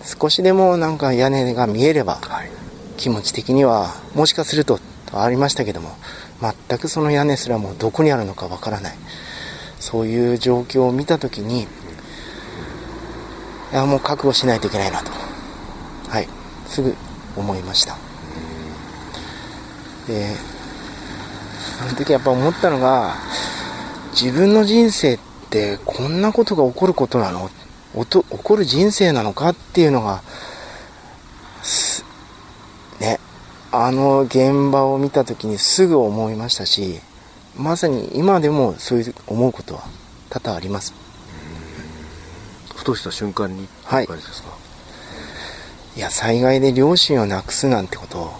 [0.04, 2.20] 少しでもなんか屋根が見えれば、
[2.96, 4.80] 気持ち的にはもしかすると
[5.10, 5.90] とありましたけども
[6.68, 8.96] 全くその屋根すらもどこにあるのかわからない。
[9.78, 11.66] そういう状況を見た時にい
[13.72, 15.10] やもう覚悟しないといけないなと。
[16.08, 16.28] はい。
[16.68, 16.94] すぐ
[17.36, 17.96] 思いました。
[20.06, 20.34] で
[21.78, 23.14] その時やっぱ思ったのが
[24.12, 25.18] 自分の人生っ
[25.50, 27.50] てこんなことが起こることなの？
[27.92, 30.22] 起こる人生なのかっていうのが
[33.00, 33.18] ね。
[33.72, 37.00] あの現場を見た時にすぐ思いましたし
[37.56, 39.82] まさに今でもそういう思うことは
[40.28, 40.92] 多々あります。
[42.74, 44.08] ふとした瞬間にはい。
[45.96, 48.32] いや災害で両親を亡くすなんてことを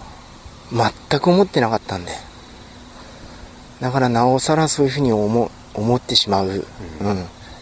[0.71, 2.11] 全く思ってなかったんで。
[3.81, 6.63] だからなおさらそういうふうに思思ってしまう、うん、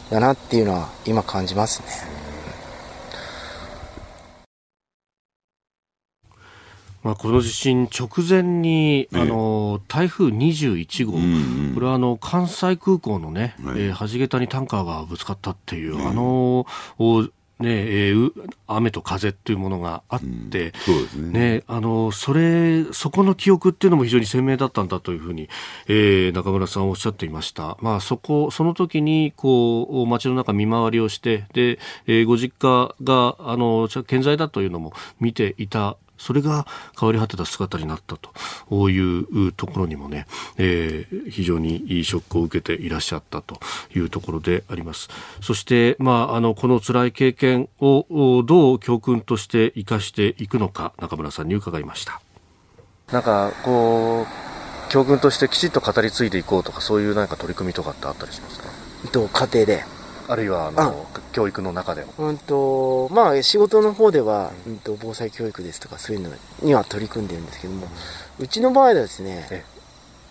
[0.09, 2.19] だなっていうのは今感じますね。
[7.01, 16.65] まあ、この地震直前に、あの台風21号、うんうん、これはあの関西空港のね、はい、えー、橋桁にタンカーがぶつかったっていう、あの
[17.59, 18.31] ねえー、
[18.67, 20.71] 雨と風っていうものがあって、
[21.15, 25.49] うん、ね、ね、あのそれそこの記憶っていうのも非常に鮮明だったんだというふうに、
[25.87, 27.77] えー、中村さんおっしゃっていました。
[27.81, 36.67] まあそこその時にこう街の中見回りをしてで、えー、ご実家があの健在だというのも見ていたそれが
[36.99, 43.59] 変わり果てた姿になったというところにもね、えー、非常にいいショックを受けていらっしゃったと
[43.95, 45.09] いうところであります。
[45.41, 52.21] そして、まあ、あの、この辛い経験をどう教訓として生かしていくのか、中村さんに伺いました。
[53.11, 58.67] なんか、こう、教訓としてきちっと語り継いでいこうとか、そういう何か取り組みとかってあったりしますか？
[59.11, 59.98] と家庭で。
[60.29, 66.29] あるいはあの教育の中でも、うんとまあ、仕事の方では、うん、と防災教育ですとかそういうの
[66.61, 67.87] には取り組んでるんですけども、
[68.37, 69.65] うちの場合はですね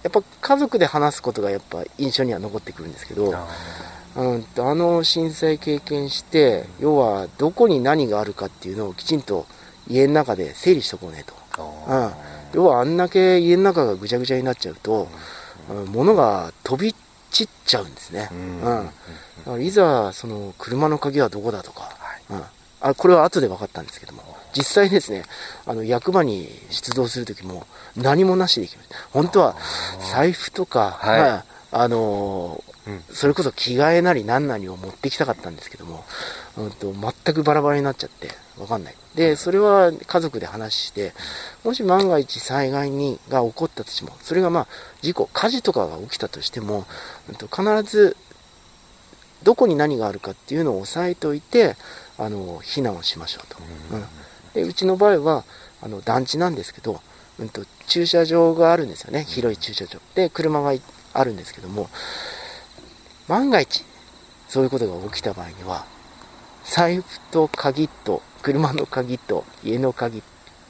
[0.05, 3.35] やっぱ家族で話すことがやっぱ印象には残ってくるんですけど
[4.17, 9.47] うんとあの震災経験して要はどこに何があるかっていうのをきちんと
[9.89, 11.35] 家の中で整理しとこうねと、
[11.89, 12.11] うん、
[12.55, 15.09] 要はあんだけ家の中がぐちゃぐちゃになっちゃうと、
[15.71, 17.08] うん、物が飛び散
[17.45, 18.29] っちゃうんですね、
[19.47, 19.63] うん。
[19.63, 22.43] いざその車の鍵はどこだとか、はい、うん、
[22.81, 24.37] あこれは後で分かったんですけども。
[24.55, 25.25] 実際ですね
[25.67, 27.67] あの役場に出動する時も
[27.97, 28.97] 何もなしで行きました。
[29.13, 29.57] 本当は
[30.11, 36.05] 財布とか、はい、まあ、あのーうん、それこそ着替えなり何なりを持ってきたかったんですけども、
[36.59, 38.95] うんと、全くバラバラになっちゃって分かんない。
[39.15, 41.13] でそれは家族で話して
[41.65, 44.67] もし万が一災害にが起こったとしてもそれがまあ
[45.01, 46.87] 事故火事とかが起きたとしても、
[47.29, 48.17] うんと必ず
[49.43, 51.77] どこに何があるかっていうのを押さえておいて
[52.17, 53.59] あの避難をしましょうと、
[53.93, 54.05] うん、
[54.55, 55.45] でうちの場合は
[55.81, 57.01] あの団地なんですけど、
[57.39, 59.25] うんと、駐車場があるんですよね。
[59.25, 60.01] 広い駐車場。
[60.15, 60.73] で車が
[61.15, 61.89] あるんですけども
[63.29, 63.85] 万が一
[64.49, 65.87] そういうことが起きた場合には
[66.69, 70.23] 財布と鍵と車の鍵と家の鍵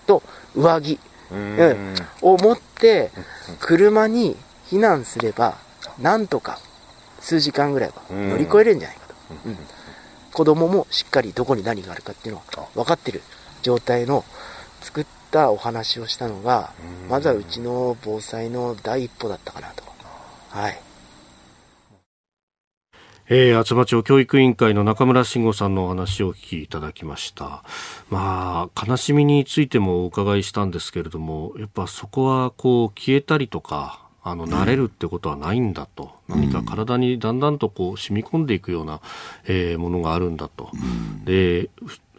[0.07, 0.23] と
[0.55, 0.99] 上着、
[1.31, 3.11] うん、を持って
[3.61, 4.37] 車に
[4.71, 5.59] 避難すれば
[6.01, 6.59] なんとか
[7.21, 9.15] 数時間ぐらいは乗り越えれるんじゃないかと、
[9.47, 9.59] うん、
[10.33, 13.21] 子供もしっかりどこに何があるかっていうのは分かってる
[13.63, 14.25] 状態の
[14.81, 16.73] 作ったお話をしたのが
[17.11, 19.83] まずはうちの防災の第一歩だったかなと。
[20.51, 20.88] はい
[23.31, 27.63] えー、厚真町教育委員会の中村慎吾さんのお話をお聞きいただきました。
[28.09, 39.01] まあ、悲しみについてもお伺いしたんですけれども、やっぱそこはこう消えたりとか、あの慣れるってことはないんだと、うん、何か体にだんだんとこう染み込んでいくような、
[39.47, 41.71] えー、ものがあるんだと、うん、で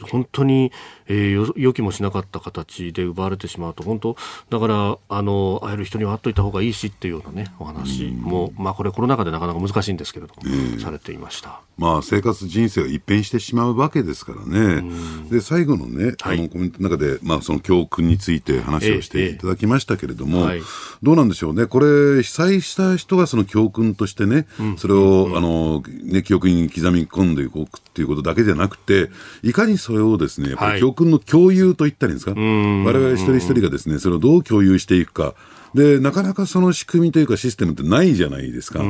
[0.02, 0.72] 本当に、
[1.08, 4.16] えー、予期もしなかった形で奪われてしまうと本当
[4.50, 11.62] だからあの会える人には会っといた方がいいしっていうようなねお話も、まあ、これコロナ禍でなかなか難しいんですけれども、されていました。
[11.78, 14.84] まあ、生活人生が一変してしまうわけですからね。
[15.30, 20.62] で最後のね、あのコメントの中で、まあ、その教訓について話をしていただきましたけれども、ええ
[21.02, 29.12] どうなんでしょうね、これ、被災した人がその教訓としてね、うん、それを、うん、あのね、記憶に刻み込んでいこうっていうことだけじゃなくて、
[29.44, 35.36] いかにそれをですね、やっぱり教訓の共有といったらいいんですか、はい、我々一人一人がですね、それをどう共有していくか。
[35.74, 38.80] で、なかなかその仕組みというかシステムってないじゃないですか。
[38.80, 38.86] で、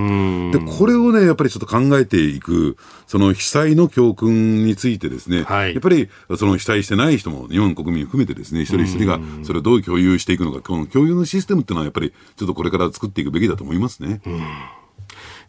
[0.60, 14.22] これをね、やっぱりちょっと考えていく、その被災の教訓についてですね、はい、やっぱりその被災してない人も、日本国民含めてですね、一人一人がそれをどう共有していくのか、この共有のシステムっていうのはやっぱりちょっとこれから作っていくべきだと思いますね。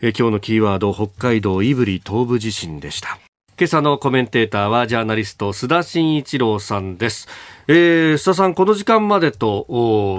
[0.02, 3.18] え今日のキーワード、北海道胆振東部地震でした。
[3.58, 7.28] 今朝のコメンテーターはジャーナリスト須田慎一郎さんです。
[7.68, 9.66] えー、須田さん、この時間までと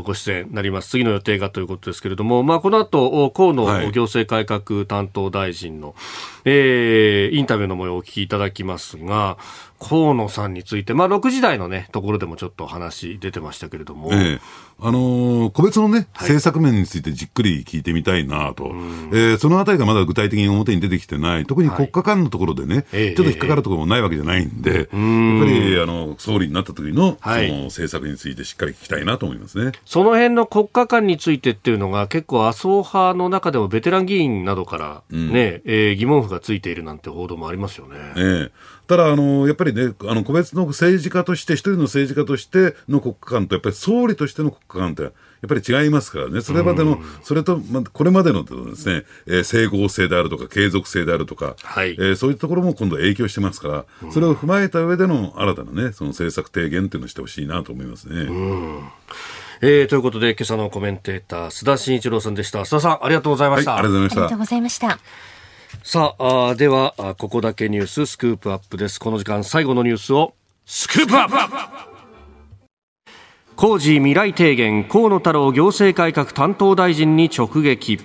[0.05, 0.89] ご出演になります。
[0.89, 5.97] 次の予定がということですけれども、まあ、この後、河野行政改革担当大臣の、はい、
[6.45, 9.39] えー、インタビューの模様をお聞きいただきますが、
[9.81, 14.09] 河野さんについて、まあ、6時台のね、ところでもちょっと話出てましたけれども。
[14.13, 14.39] ええ。
[14.83, 29.71] あのー、個別のね、政策面についてじっくり聞いてみたいなと、えー、そのあたりがまだ具体的に表に出てきてない、特に国家間のところでね、はい、ちょっと引っかかるところもないわけじゃないんで、えやっぱりあの総理になった時の、はい、その政策についてしっかり聞きたいなと思いますね。
[29.85, 37.97] その辺の国家間についてっていうのが、結構、麻生派の中でもベテラン議員などからね、うん、えー、疑問符がついているなんて報道もありますよね。
[38.15, 38.51] えー
[38.91, 45.11] ただあの、やっぱりね、あの個別の政治家として、一人の政治家としての国家間と、やっぱり総理としての国家間って、やっ
[45.47, 58.25] ぱり違いますからね、それまでの、それと、ま、これまでのですね、えー、整合性であるとか、継続性であるとか、はい、えー、そういうところも今度影響してますから、それを踏まえた上での新たなね、その政策提言っていうのをしてほしいなと思いますね。
[59.61, 62.59] えー、ということで、今朝のコメンテーター、須田慎一郎さんでした。
[62.59, 63.71] 須田さん、ありがとうございました。
[63.71, 64.99] はい、ありがとうございました。
[65.83, 68.99] さああではここだけニューススクープアップです。
[68.99, 70.35] この時間最後のニュースを。
[70.65, 71.91] スクープアップ。
[73.55, 77.99] 工事未来提言河野太郎行政改革担当大臣に直撃。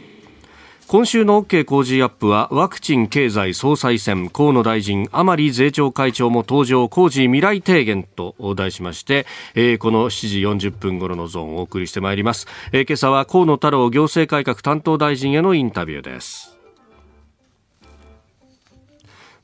[0.87, 4.31] 今週の OK 工事アップはワクチン経済総裁選。
[4.31, 6.89] 河野大臣甘利税調会長も登場。
[6.89, 16.56] 工事未来提言と題しまして、えー、この7時40分頃のゾーンをお送りしてまいります、えー、今朝は河野太郎行政改革担当大臣へのインタビューです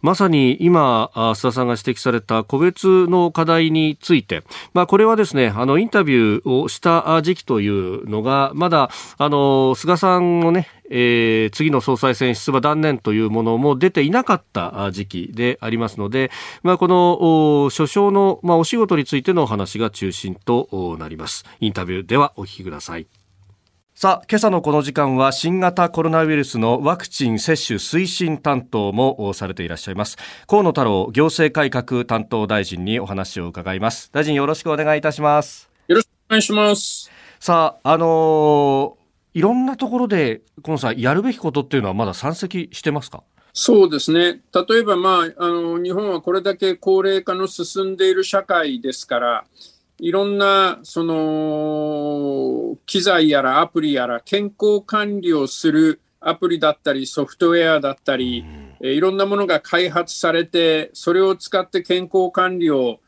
[0.03, 4.43] まさに今、須田さんが指摘された個別の課題について、
[4.75, 16.31] まあ、これはですね、あの、インタビューをした時期というのが、まだ、あの、菅さんのね、えー、次の総裁選出馬断念というものも出ていなかった時期でありますので、
[16.63, 21.45] まあ、この首相の、まあ、お仕事についてのお話が中心となります。
[21.61, 23.22] インタビューではお聞きください。
[24.03, 30.17] さあ、今朝のこの時間は新型コロナウイルスのワクチン接種推進担当もされていらっしゃいます。
[30.49, 34.11] 河野太郎行政改革担当大臣にお話を伺います。
[34.13, 35.71] 大臣よろしくお願いいたします。
[35.87, 37.13] よろしくお願いします。
[37.39, 43.23] さあ、あのー、いろんなところで、このさ、やるべきことっていうのはまだ山積してますか？
[43.53, 44.41] そうですね。
[44.69, 49.45] 例えば、まあ、あの、日本はこれだけ高齢化の進んでいる社会ですから、
[49.99, 58.45] いろんなその機材やらアプリやら健康管理をするアプリだったりソフトウェアだったり、
[58.81, 63.01] いろんなものが開発されてそれを使って健康管理を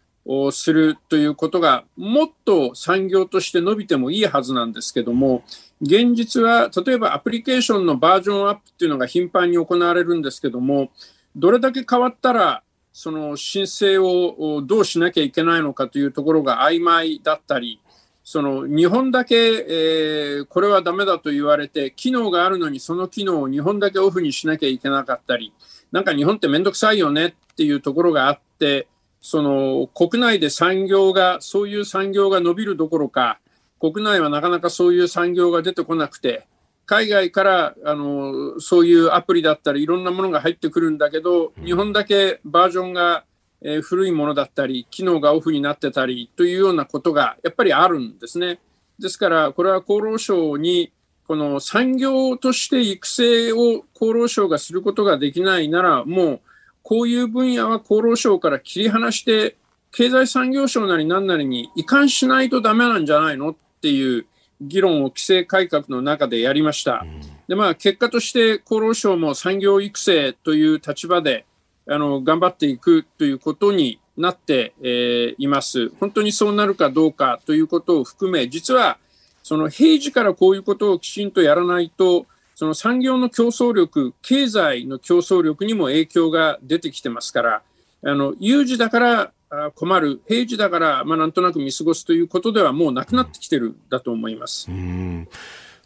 [0.53, 5.45] するということがもっと産業として伸びてもいいはずなんですけども
[5.83, 10.91] 現実は例えばアプリケーションのバージョンアップっていうのが頻繁に行われるんですけども
[11.37, 12.63] どれだけ変わったら
[12.95, 17.81] その申請をどうしなきゃいけないのかというところが曖昧だったり、
[18.23, 25.53] その日本だけ、えー、これはダメだと言われて、機能があるのにその機能を日本だけオフにしなきゃいけなかったり、
[25.91, 28.87] なんか日本ってめんどくさいよねっていうところがあって、
[29.21, 33.41] その国内で産業が、そういう産業が伸びるどころか、
[33.81, 36.47] 国内はなかなかそういう産業が出てこなくて、
[36.87, 43.25] 海外からあのそういうアプリだったりいろんなものが入ってくるんだけど、日本だけバージョンが、
[43.63, 48.61] えー、古いものだったり機能がオフになってたりというようなことがやっぱりあるんですね。
[48.99, 50.93] ですからこれは厚労省に
[51.27, 56.41] この産業として育成を厚労省がすることができないならもう
[56.83, 59.57] こういう分野は厚労省から切り離して
[59.91, 64.27] 経済産業省なり何なりに移管しないとダメなんじゃないのっていう
[64.61, 67.05] 議論を規制改革の中でやりました。
[67.49, 71.45] でまあ、結果として厚労省も産業育成という立場で
[71.87, 75.91] あの頑張っていくということになって、えー、います。
[76.01, 78.99] 本当にそうなるかどうかということを含め、実は
[79.43, 87.63] その平時からこういうことをきちんとやらないと、その産業の競争力、経済の競争力にも影響が出てきてますから、
[88.07, 89.33] あの有事だから
[89.75, 94.69] 困る、平時だから、まあ、なんとなく見過ごすということではもうなくなってきてるだと思います。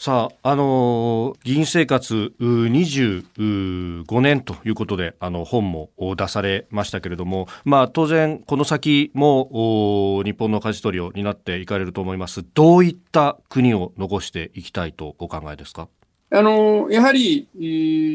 [0.01, 12.45] さあ、あの議員生活25年ということで、あの本も出されましたけれども、まあ、当然、この先も日本の舵取りを担っていかれると思います。
[12.55, 15.89] どういった国を残していきたいとお考えですか？
[16.31, 17.49] あのやはり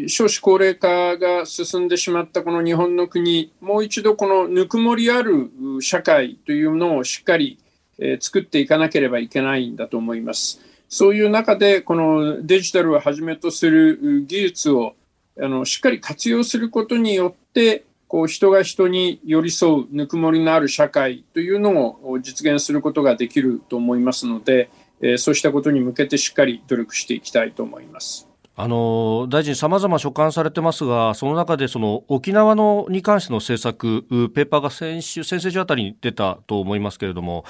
[0.08, 5.50] 少子高齢化が進んでしまったこの日本の国、もう一度このぬくもりある
[5.82, 7.58] 社会というのをしっかり、
[7.98, 10.62] え、作っていかなければいけないんだと思います。
[10.90, 14.94] そういう中で、このデジタルをはじめとする技術を
[15.42, 24.70] あのしっかり活用することによって、こう人が人に寄り添うぬくもりのある社会というのを実現することができると思いますので、
[25.04, 28.28] えそうしたことに向けてしっかり努力していきたいと思います。
[28.56, 37.46] あの大臣、さまざま所管されてますが、その中でその沖縄のに関しての政策、ペーパーが先週、先々週あたりに出たと思いますけれども、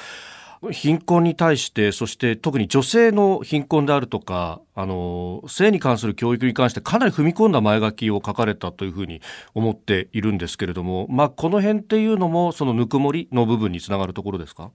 [0.72, 9.22] 貧困に対して、そして特に女性の貧困であるとか、あの性に関する教育に関してかなり踏み込んだ前書きを書かれたというふうに
[9.54, 14.72] 思っているんですけれども、まあ、この辺っていうのも、そのぬくもりの部分につながるところですか？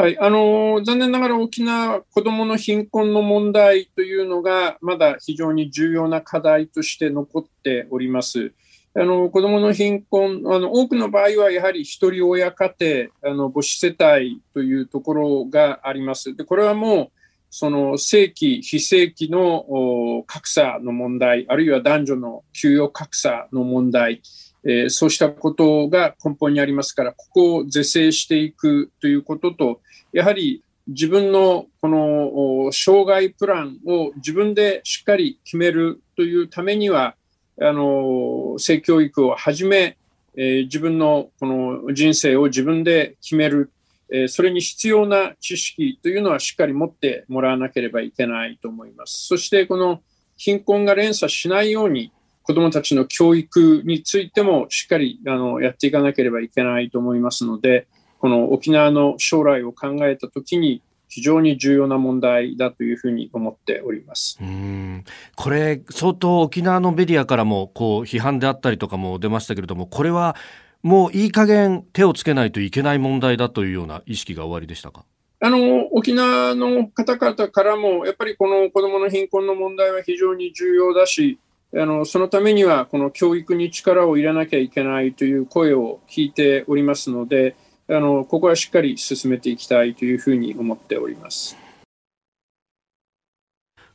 [0.00, 8.54] はい、あの残念ながら沖縄子どもの貧困の問題というのがまだ非常に重要な課題として残っております。
[8.94, 16.34] あの子どもの貧困あの、多くの場合はやはり一人親家庭あの、母子世帯というところがあります。
[16.34, 17.08] でこれはもう
[17.50, 24.22] その正規、非正規の格差の問題、あるいは男女の給与格差の問題、
[24.64, 29.80] えー、そうしたことが根本にありますから、ここを是正していくということと、
[30.12, 37.14] やはり自分のこの障害プランを自分でしっかり決めるというためには、
[37.60, 39.96] あの性教育をはじめ、
[40.36, 43.70] えー、自分のこの人生を自分で決める、
[44.10, 49.26] えー、それに必要な知識というのはしっかり持ってもらわなければいけないと思います。
[49.26, 50.00] そしてこの
[50.36, 57.86] 貧困が連鎖しないように、子どもたちの教育についてもしっかりあのやっていかなければいけないと思いますので、
[58.20, 64.38] この沖縄の将来を考えたときに、非常に重要な問題だというふうに思っております。
[64.40, 65.02] うん。
[65.34, 70.36] これ、相当沖縄のメディアからもこう批判であったりとかも出ましたけれども、これは
[70.84, 75.04] もういい加減手をつけないといけない問題だというような意識が終わりでしたか？
[75.40, 81.40] あの沖縄の方々からも、やっぱりこの子どもの貧困の問題は非常に重要だし、
[81.74, 87.56] あのそのためにはこの教育に力を入れなきゃいけないという声を聞いておりますので、
[87.92, 91.56] あのここはしっかり進めていきたいというふうに思っております。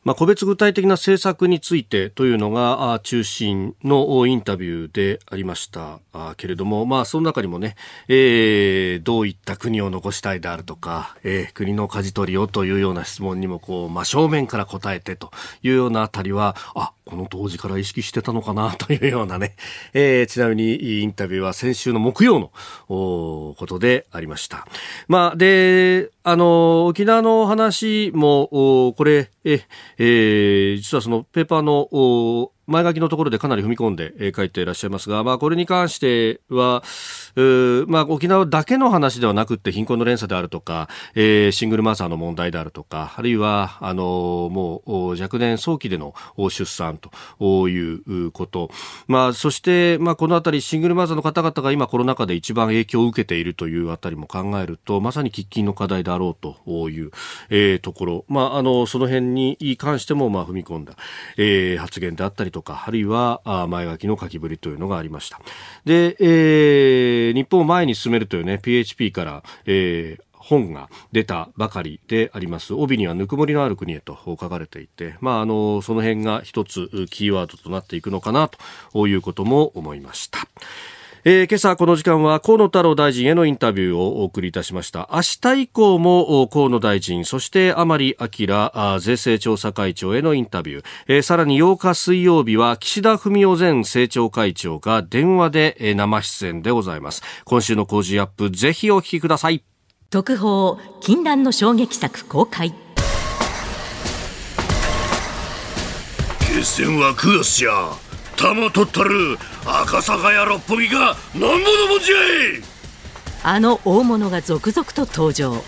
[0.05, 5.99] まあ、個別具体的な政策についてというのが中心のインタビューでありました
[6.37, 7.75] けれども、まあ、その中にもね、
[8.07, 15.31] えー、どういった国を残したいであるとか、えー、国の舵取りをというような質問にもこう、真正面から答えてと
[15.63, 19.55] いうようなあたりは、あ、この当時から意識してたのかな というようなね、
[19.93, 22.51] えー、ちなみにインタビューは先週の木曜の
[22.87, 24.67] ことでありました。
[25.07, 29.61] まあ、で、あの、沖縄の話も、これ、え、
[29.99, 36.83] えー、実はそのペーパーの前書きのところでかなり踏み込んで、えー、書いていらっしゃいますが、まあ、これに関しては、
[37.87, 46.13] まあ、沖縄だけの話ではなくて貧困の連鎖であるとか、えー、シングルマザーの問題であるとか、あるいは、あのもう若年早期での
[46.49, 48.71] 出産ということ、
[49.07, 57.11] まあ、そして、まあ、このあたりシングルマザーの方々が今コロナ禍で一番影響を受けているというあたりも考えると、まさに喫緊の課題であろうという、
[57.49, 60.93] えー、ところ、まあ、あの、その辺に関しても、まあ、踏み込んだ、
[61.37, 65.41] えー、発言であったりとか、あるいは前書きの書きぶりというのがありました。
[65.83, 72.73] で、えー、日本を前に進めるというね、PHP から、えー、本が出たばかりであります。
[72.73, 78.49] 帯にはぬくもりのある国へと書かれていて、まあ、あの、その辺が一つキーワードとなっていくのかな
[78.93, 80.47] ということも思いました。
[81.27, 85.09] えー、今朝この時間は河野太郎大臣へのインタビューをお送りいたしました。
[85.11, 97.23] 明日以降も河野大臣そして甘利明税制調査会長へのインタビュー、えー、さらに8日水曜日は岸田文雄前政調会長が電話で生出演でございます。
[97.43, 99.63] 今週の工事アップぜひお聞きください。
[100.11, 102.71] 特報禁断の衝撃作公開。
[106.39, 108.04] 決戦は9月じゃ
[108.37, 112.15] 玉取ったる赤坂や六本木が何ぼのもんじゃ
[112.59, 112.75] い。
[113.43, 115.63] あの大物が続々と登場。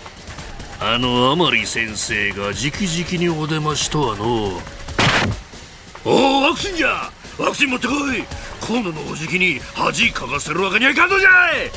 [0.80, 4.60] あの甘利先生が直々にお出ましとはの
[6.04, 7.10] おおワクチンじゃ。
[7.38, 8.24] ワクチン持ってこい。
[8.60, 11.28] 今度のおじきに恥かかせるわけにはいかんのじゃ
[11.64, 11.70] い。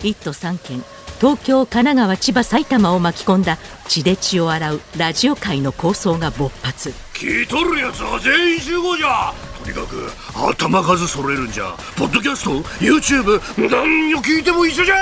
[0.00, 0.82] 1都3県
[1.20, 3.58] 東京神奈川千葉埼玉を巻き込んだ
[3.88, 6.94] 血で血を洗うラジオ界の構想が勃発。
[7.12, 9.34] 聞いとるやつは全員集合じゃ
[9.72, 11.76] とにかく頭数揃えるんじゃ。
[11.96, 12.50] ポッドキャスト
[12.80, 13.40] YouTube
[13.70, 14.96] 何を聞いても一緒じゃ。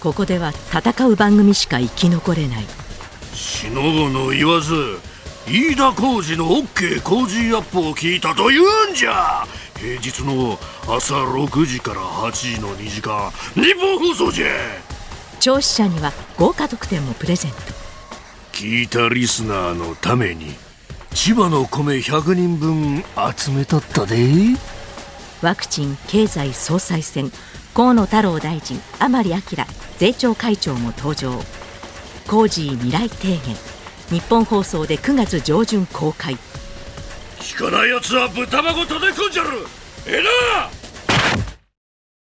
[0.00, 2.64] ここでは戦う番組しか生き残れない。
[3.34, 4.74] しのぶの言わず
[5.46, 9.44] 飯田浩二の OK 工事アップを聞いたと言うんじゃ。
[9.76, 14.46] 平日の朝6時から8時の2時間日本放送じゃ。
[15.40, 17.56] 聴取者には豪華特典もプレゼント。
[18.52, 20.54] 聞いたリスナーのために
[21.14, 23.04] 千葉の米100人分
[23.36, 24.16] 集めとったで。
[25.42, 27.30] ワクチン経済総裁選
[27.72, 29.40] 河野太郎大臣甘利明
[29.98, 31.32] 税調会長も登場。
[32.26, 33.40] コージー未来提言
[34.10, 36.36] 日本放送で9月上旬公開。
[37.38, 39.50] 聞かない奴は豚箱叩き込んじゃる
[40.06, 40.70] ええな！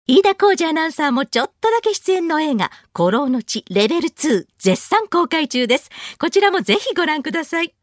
[0.07, 5.89] 飯田浩二アナウンサーもちょっとだけ出演の映画、古老の地レベル2絶賛公開中です。
[6.19, 7.73] こちらもぜひご覧ください。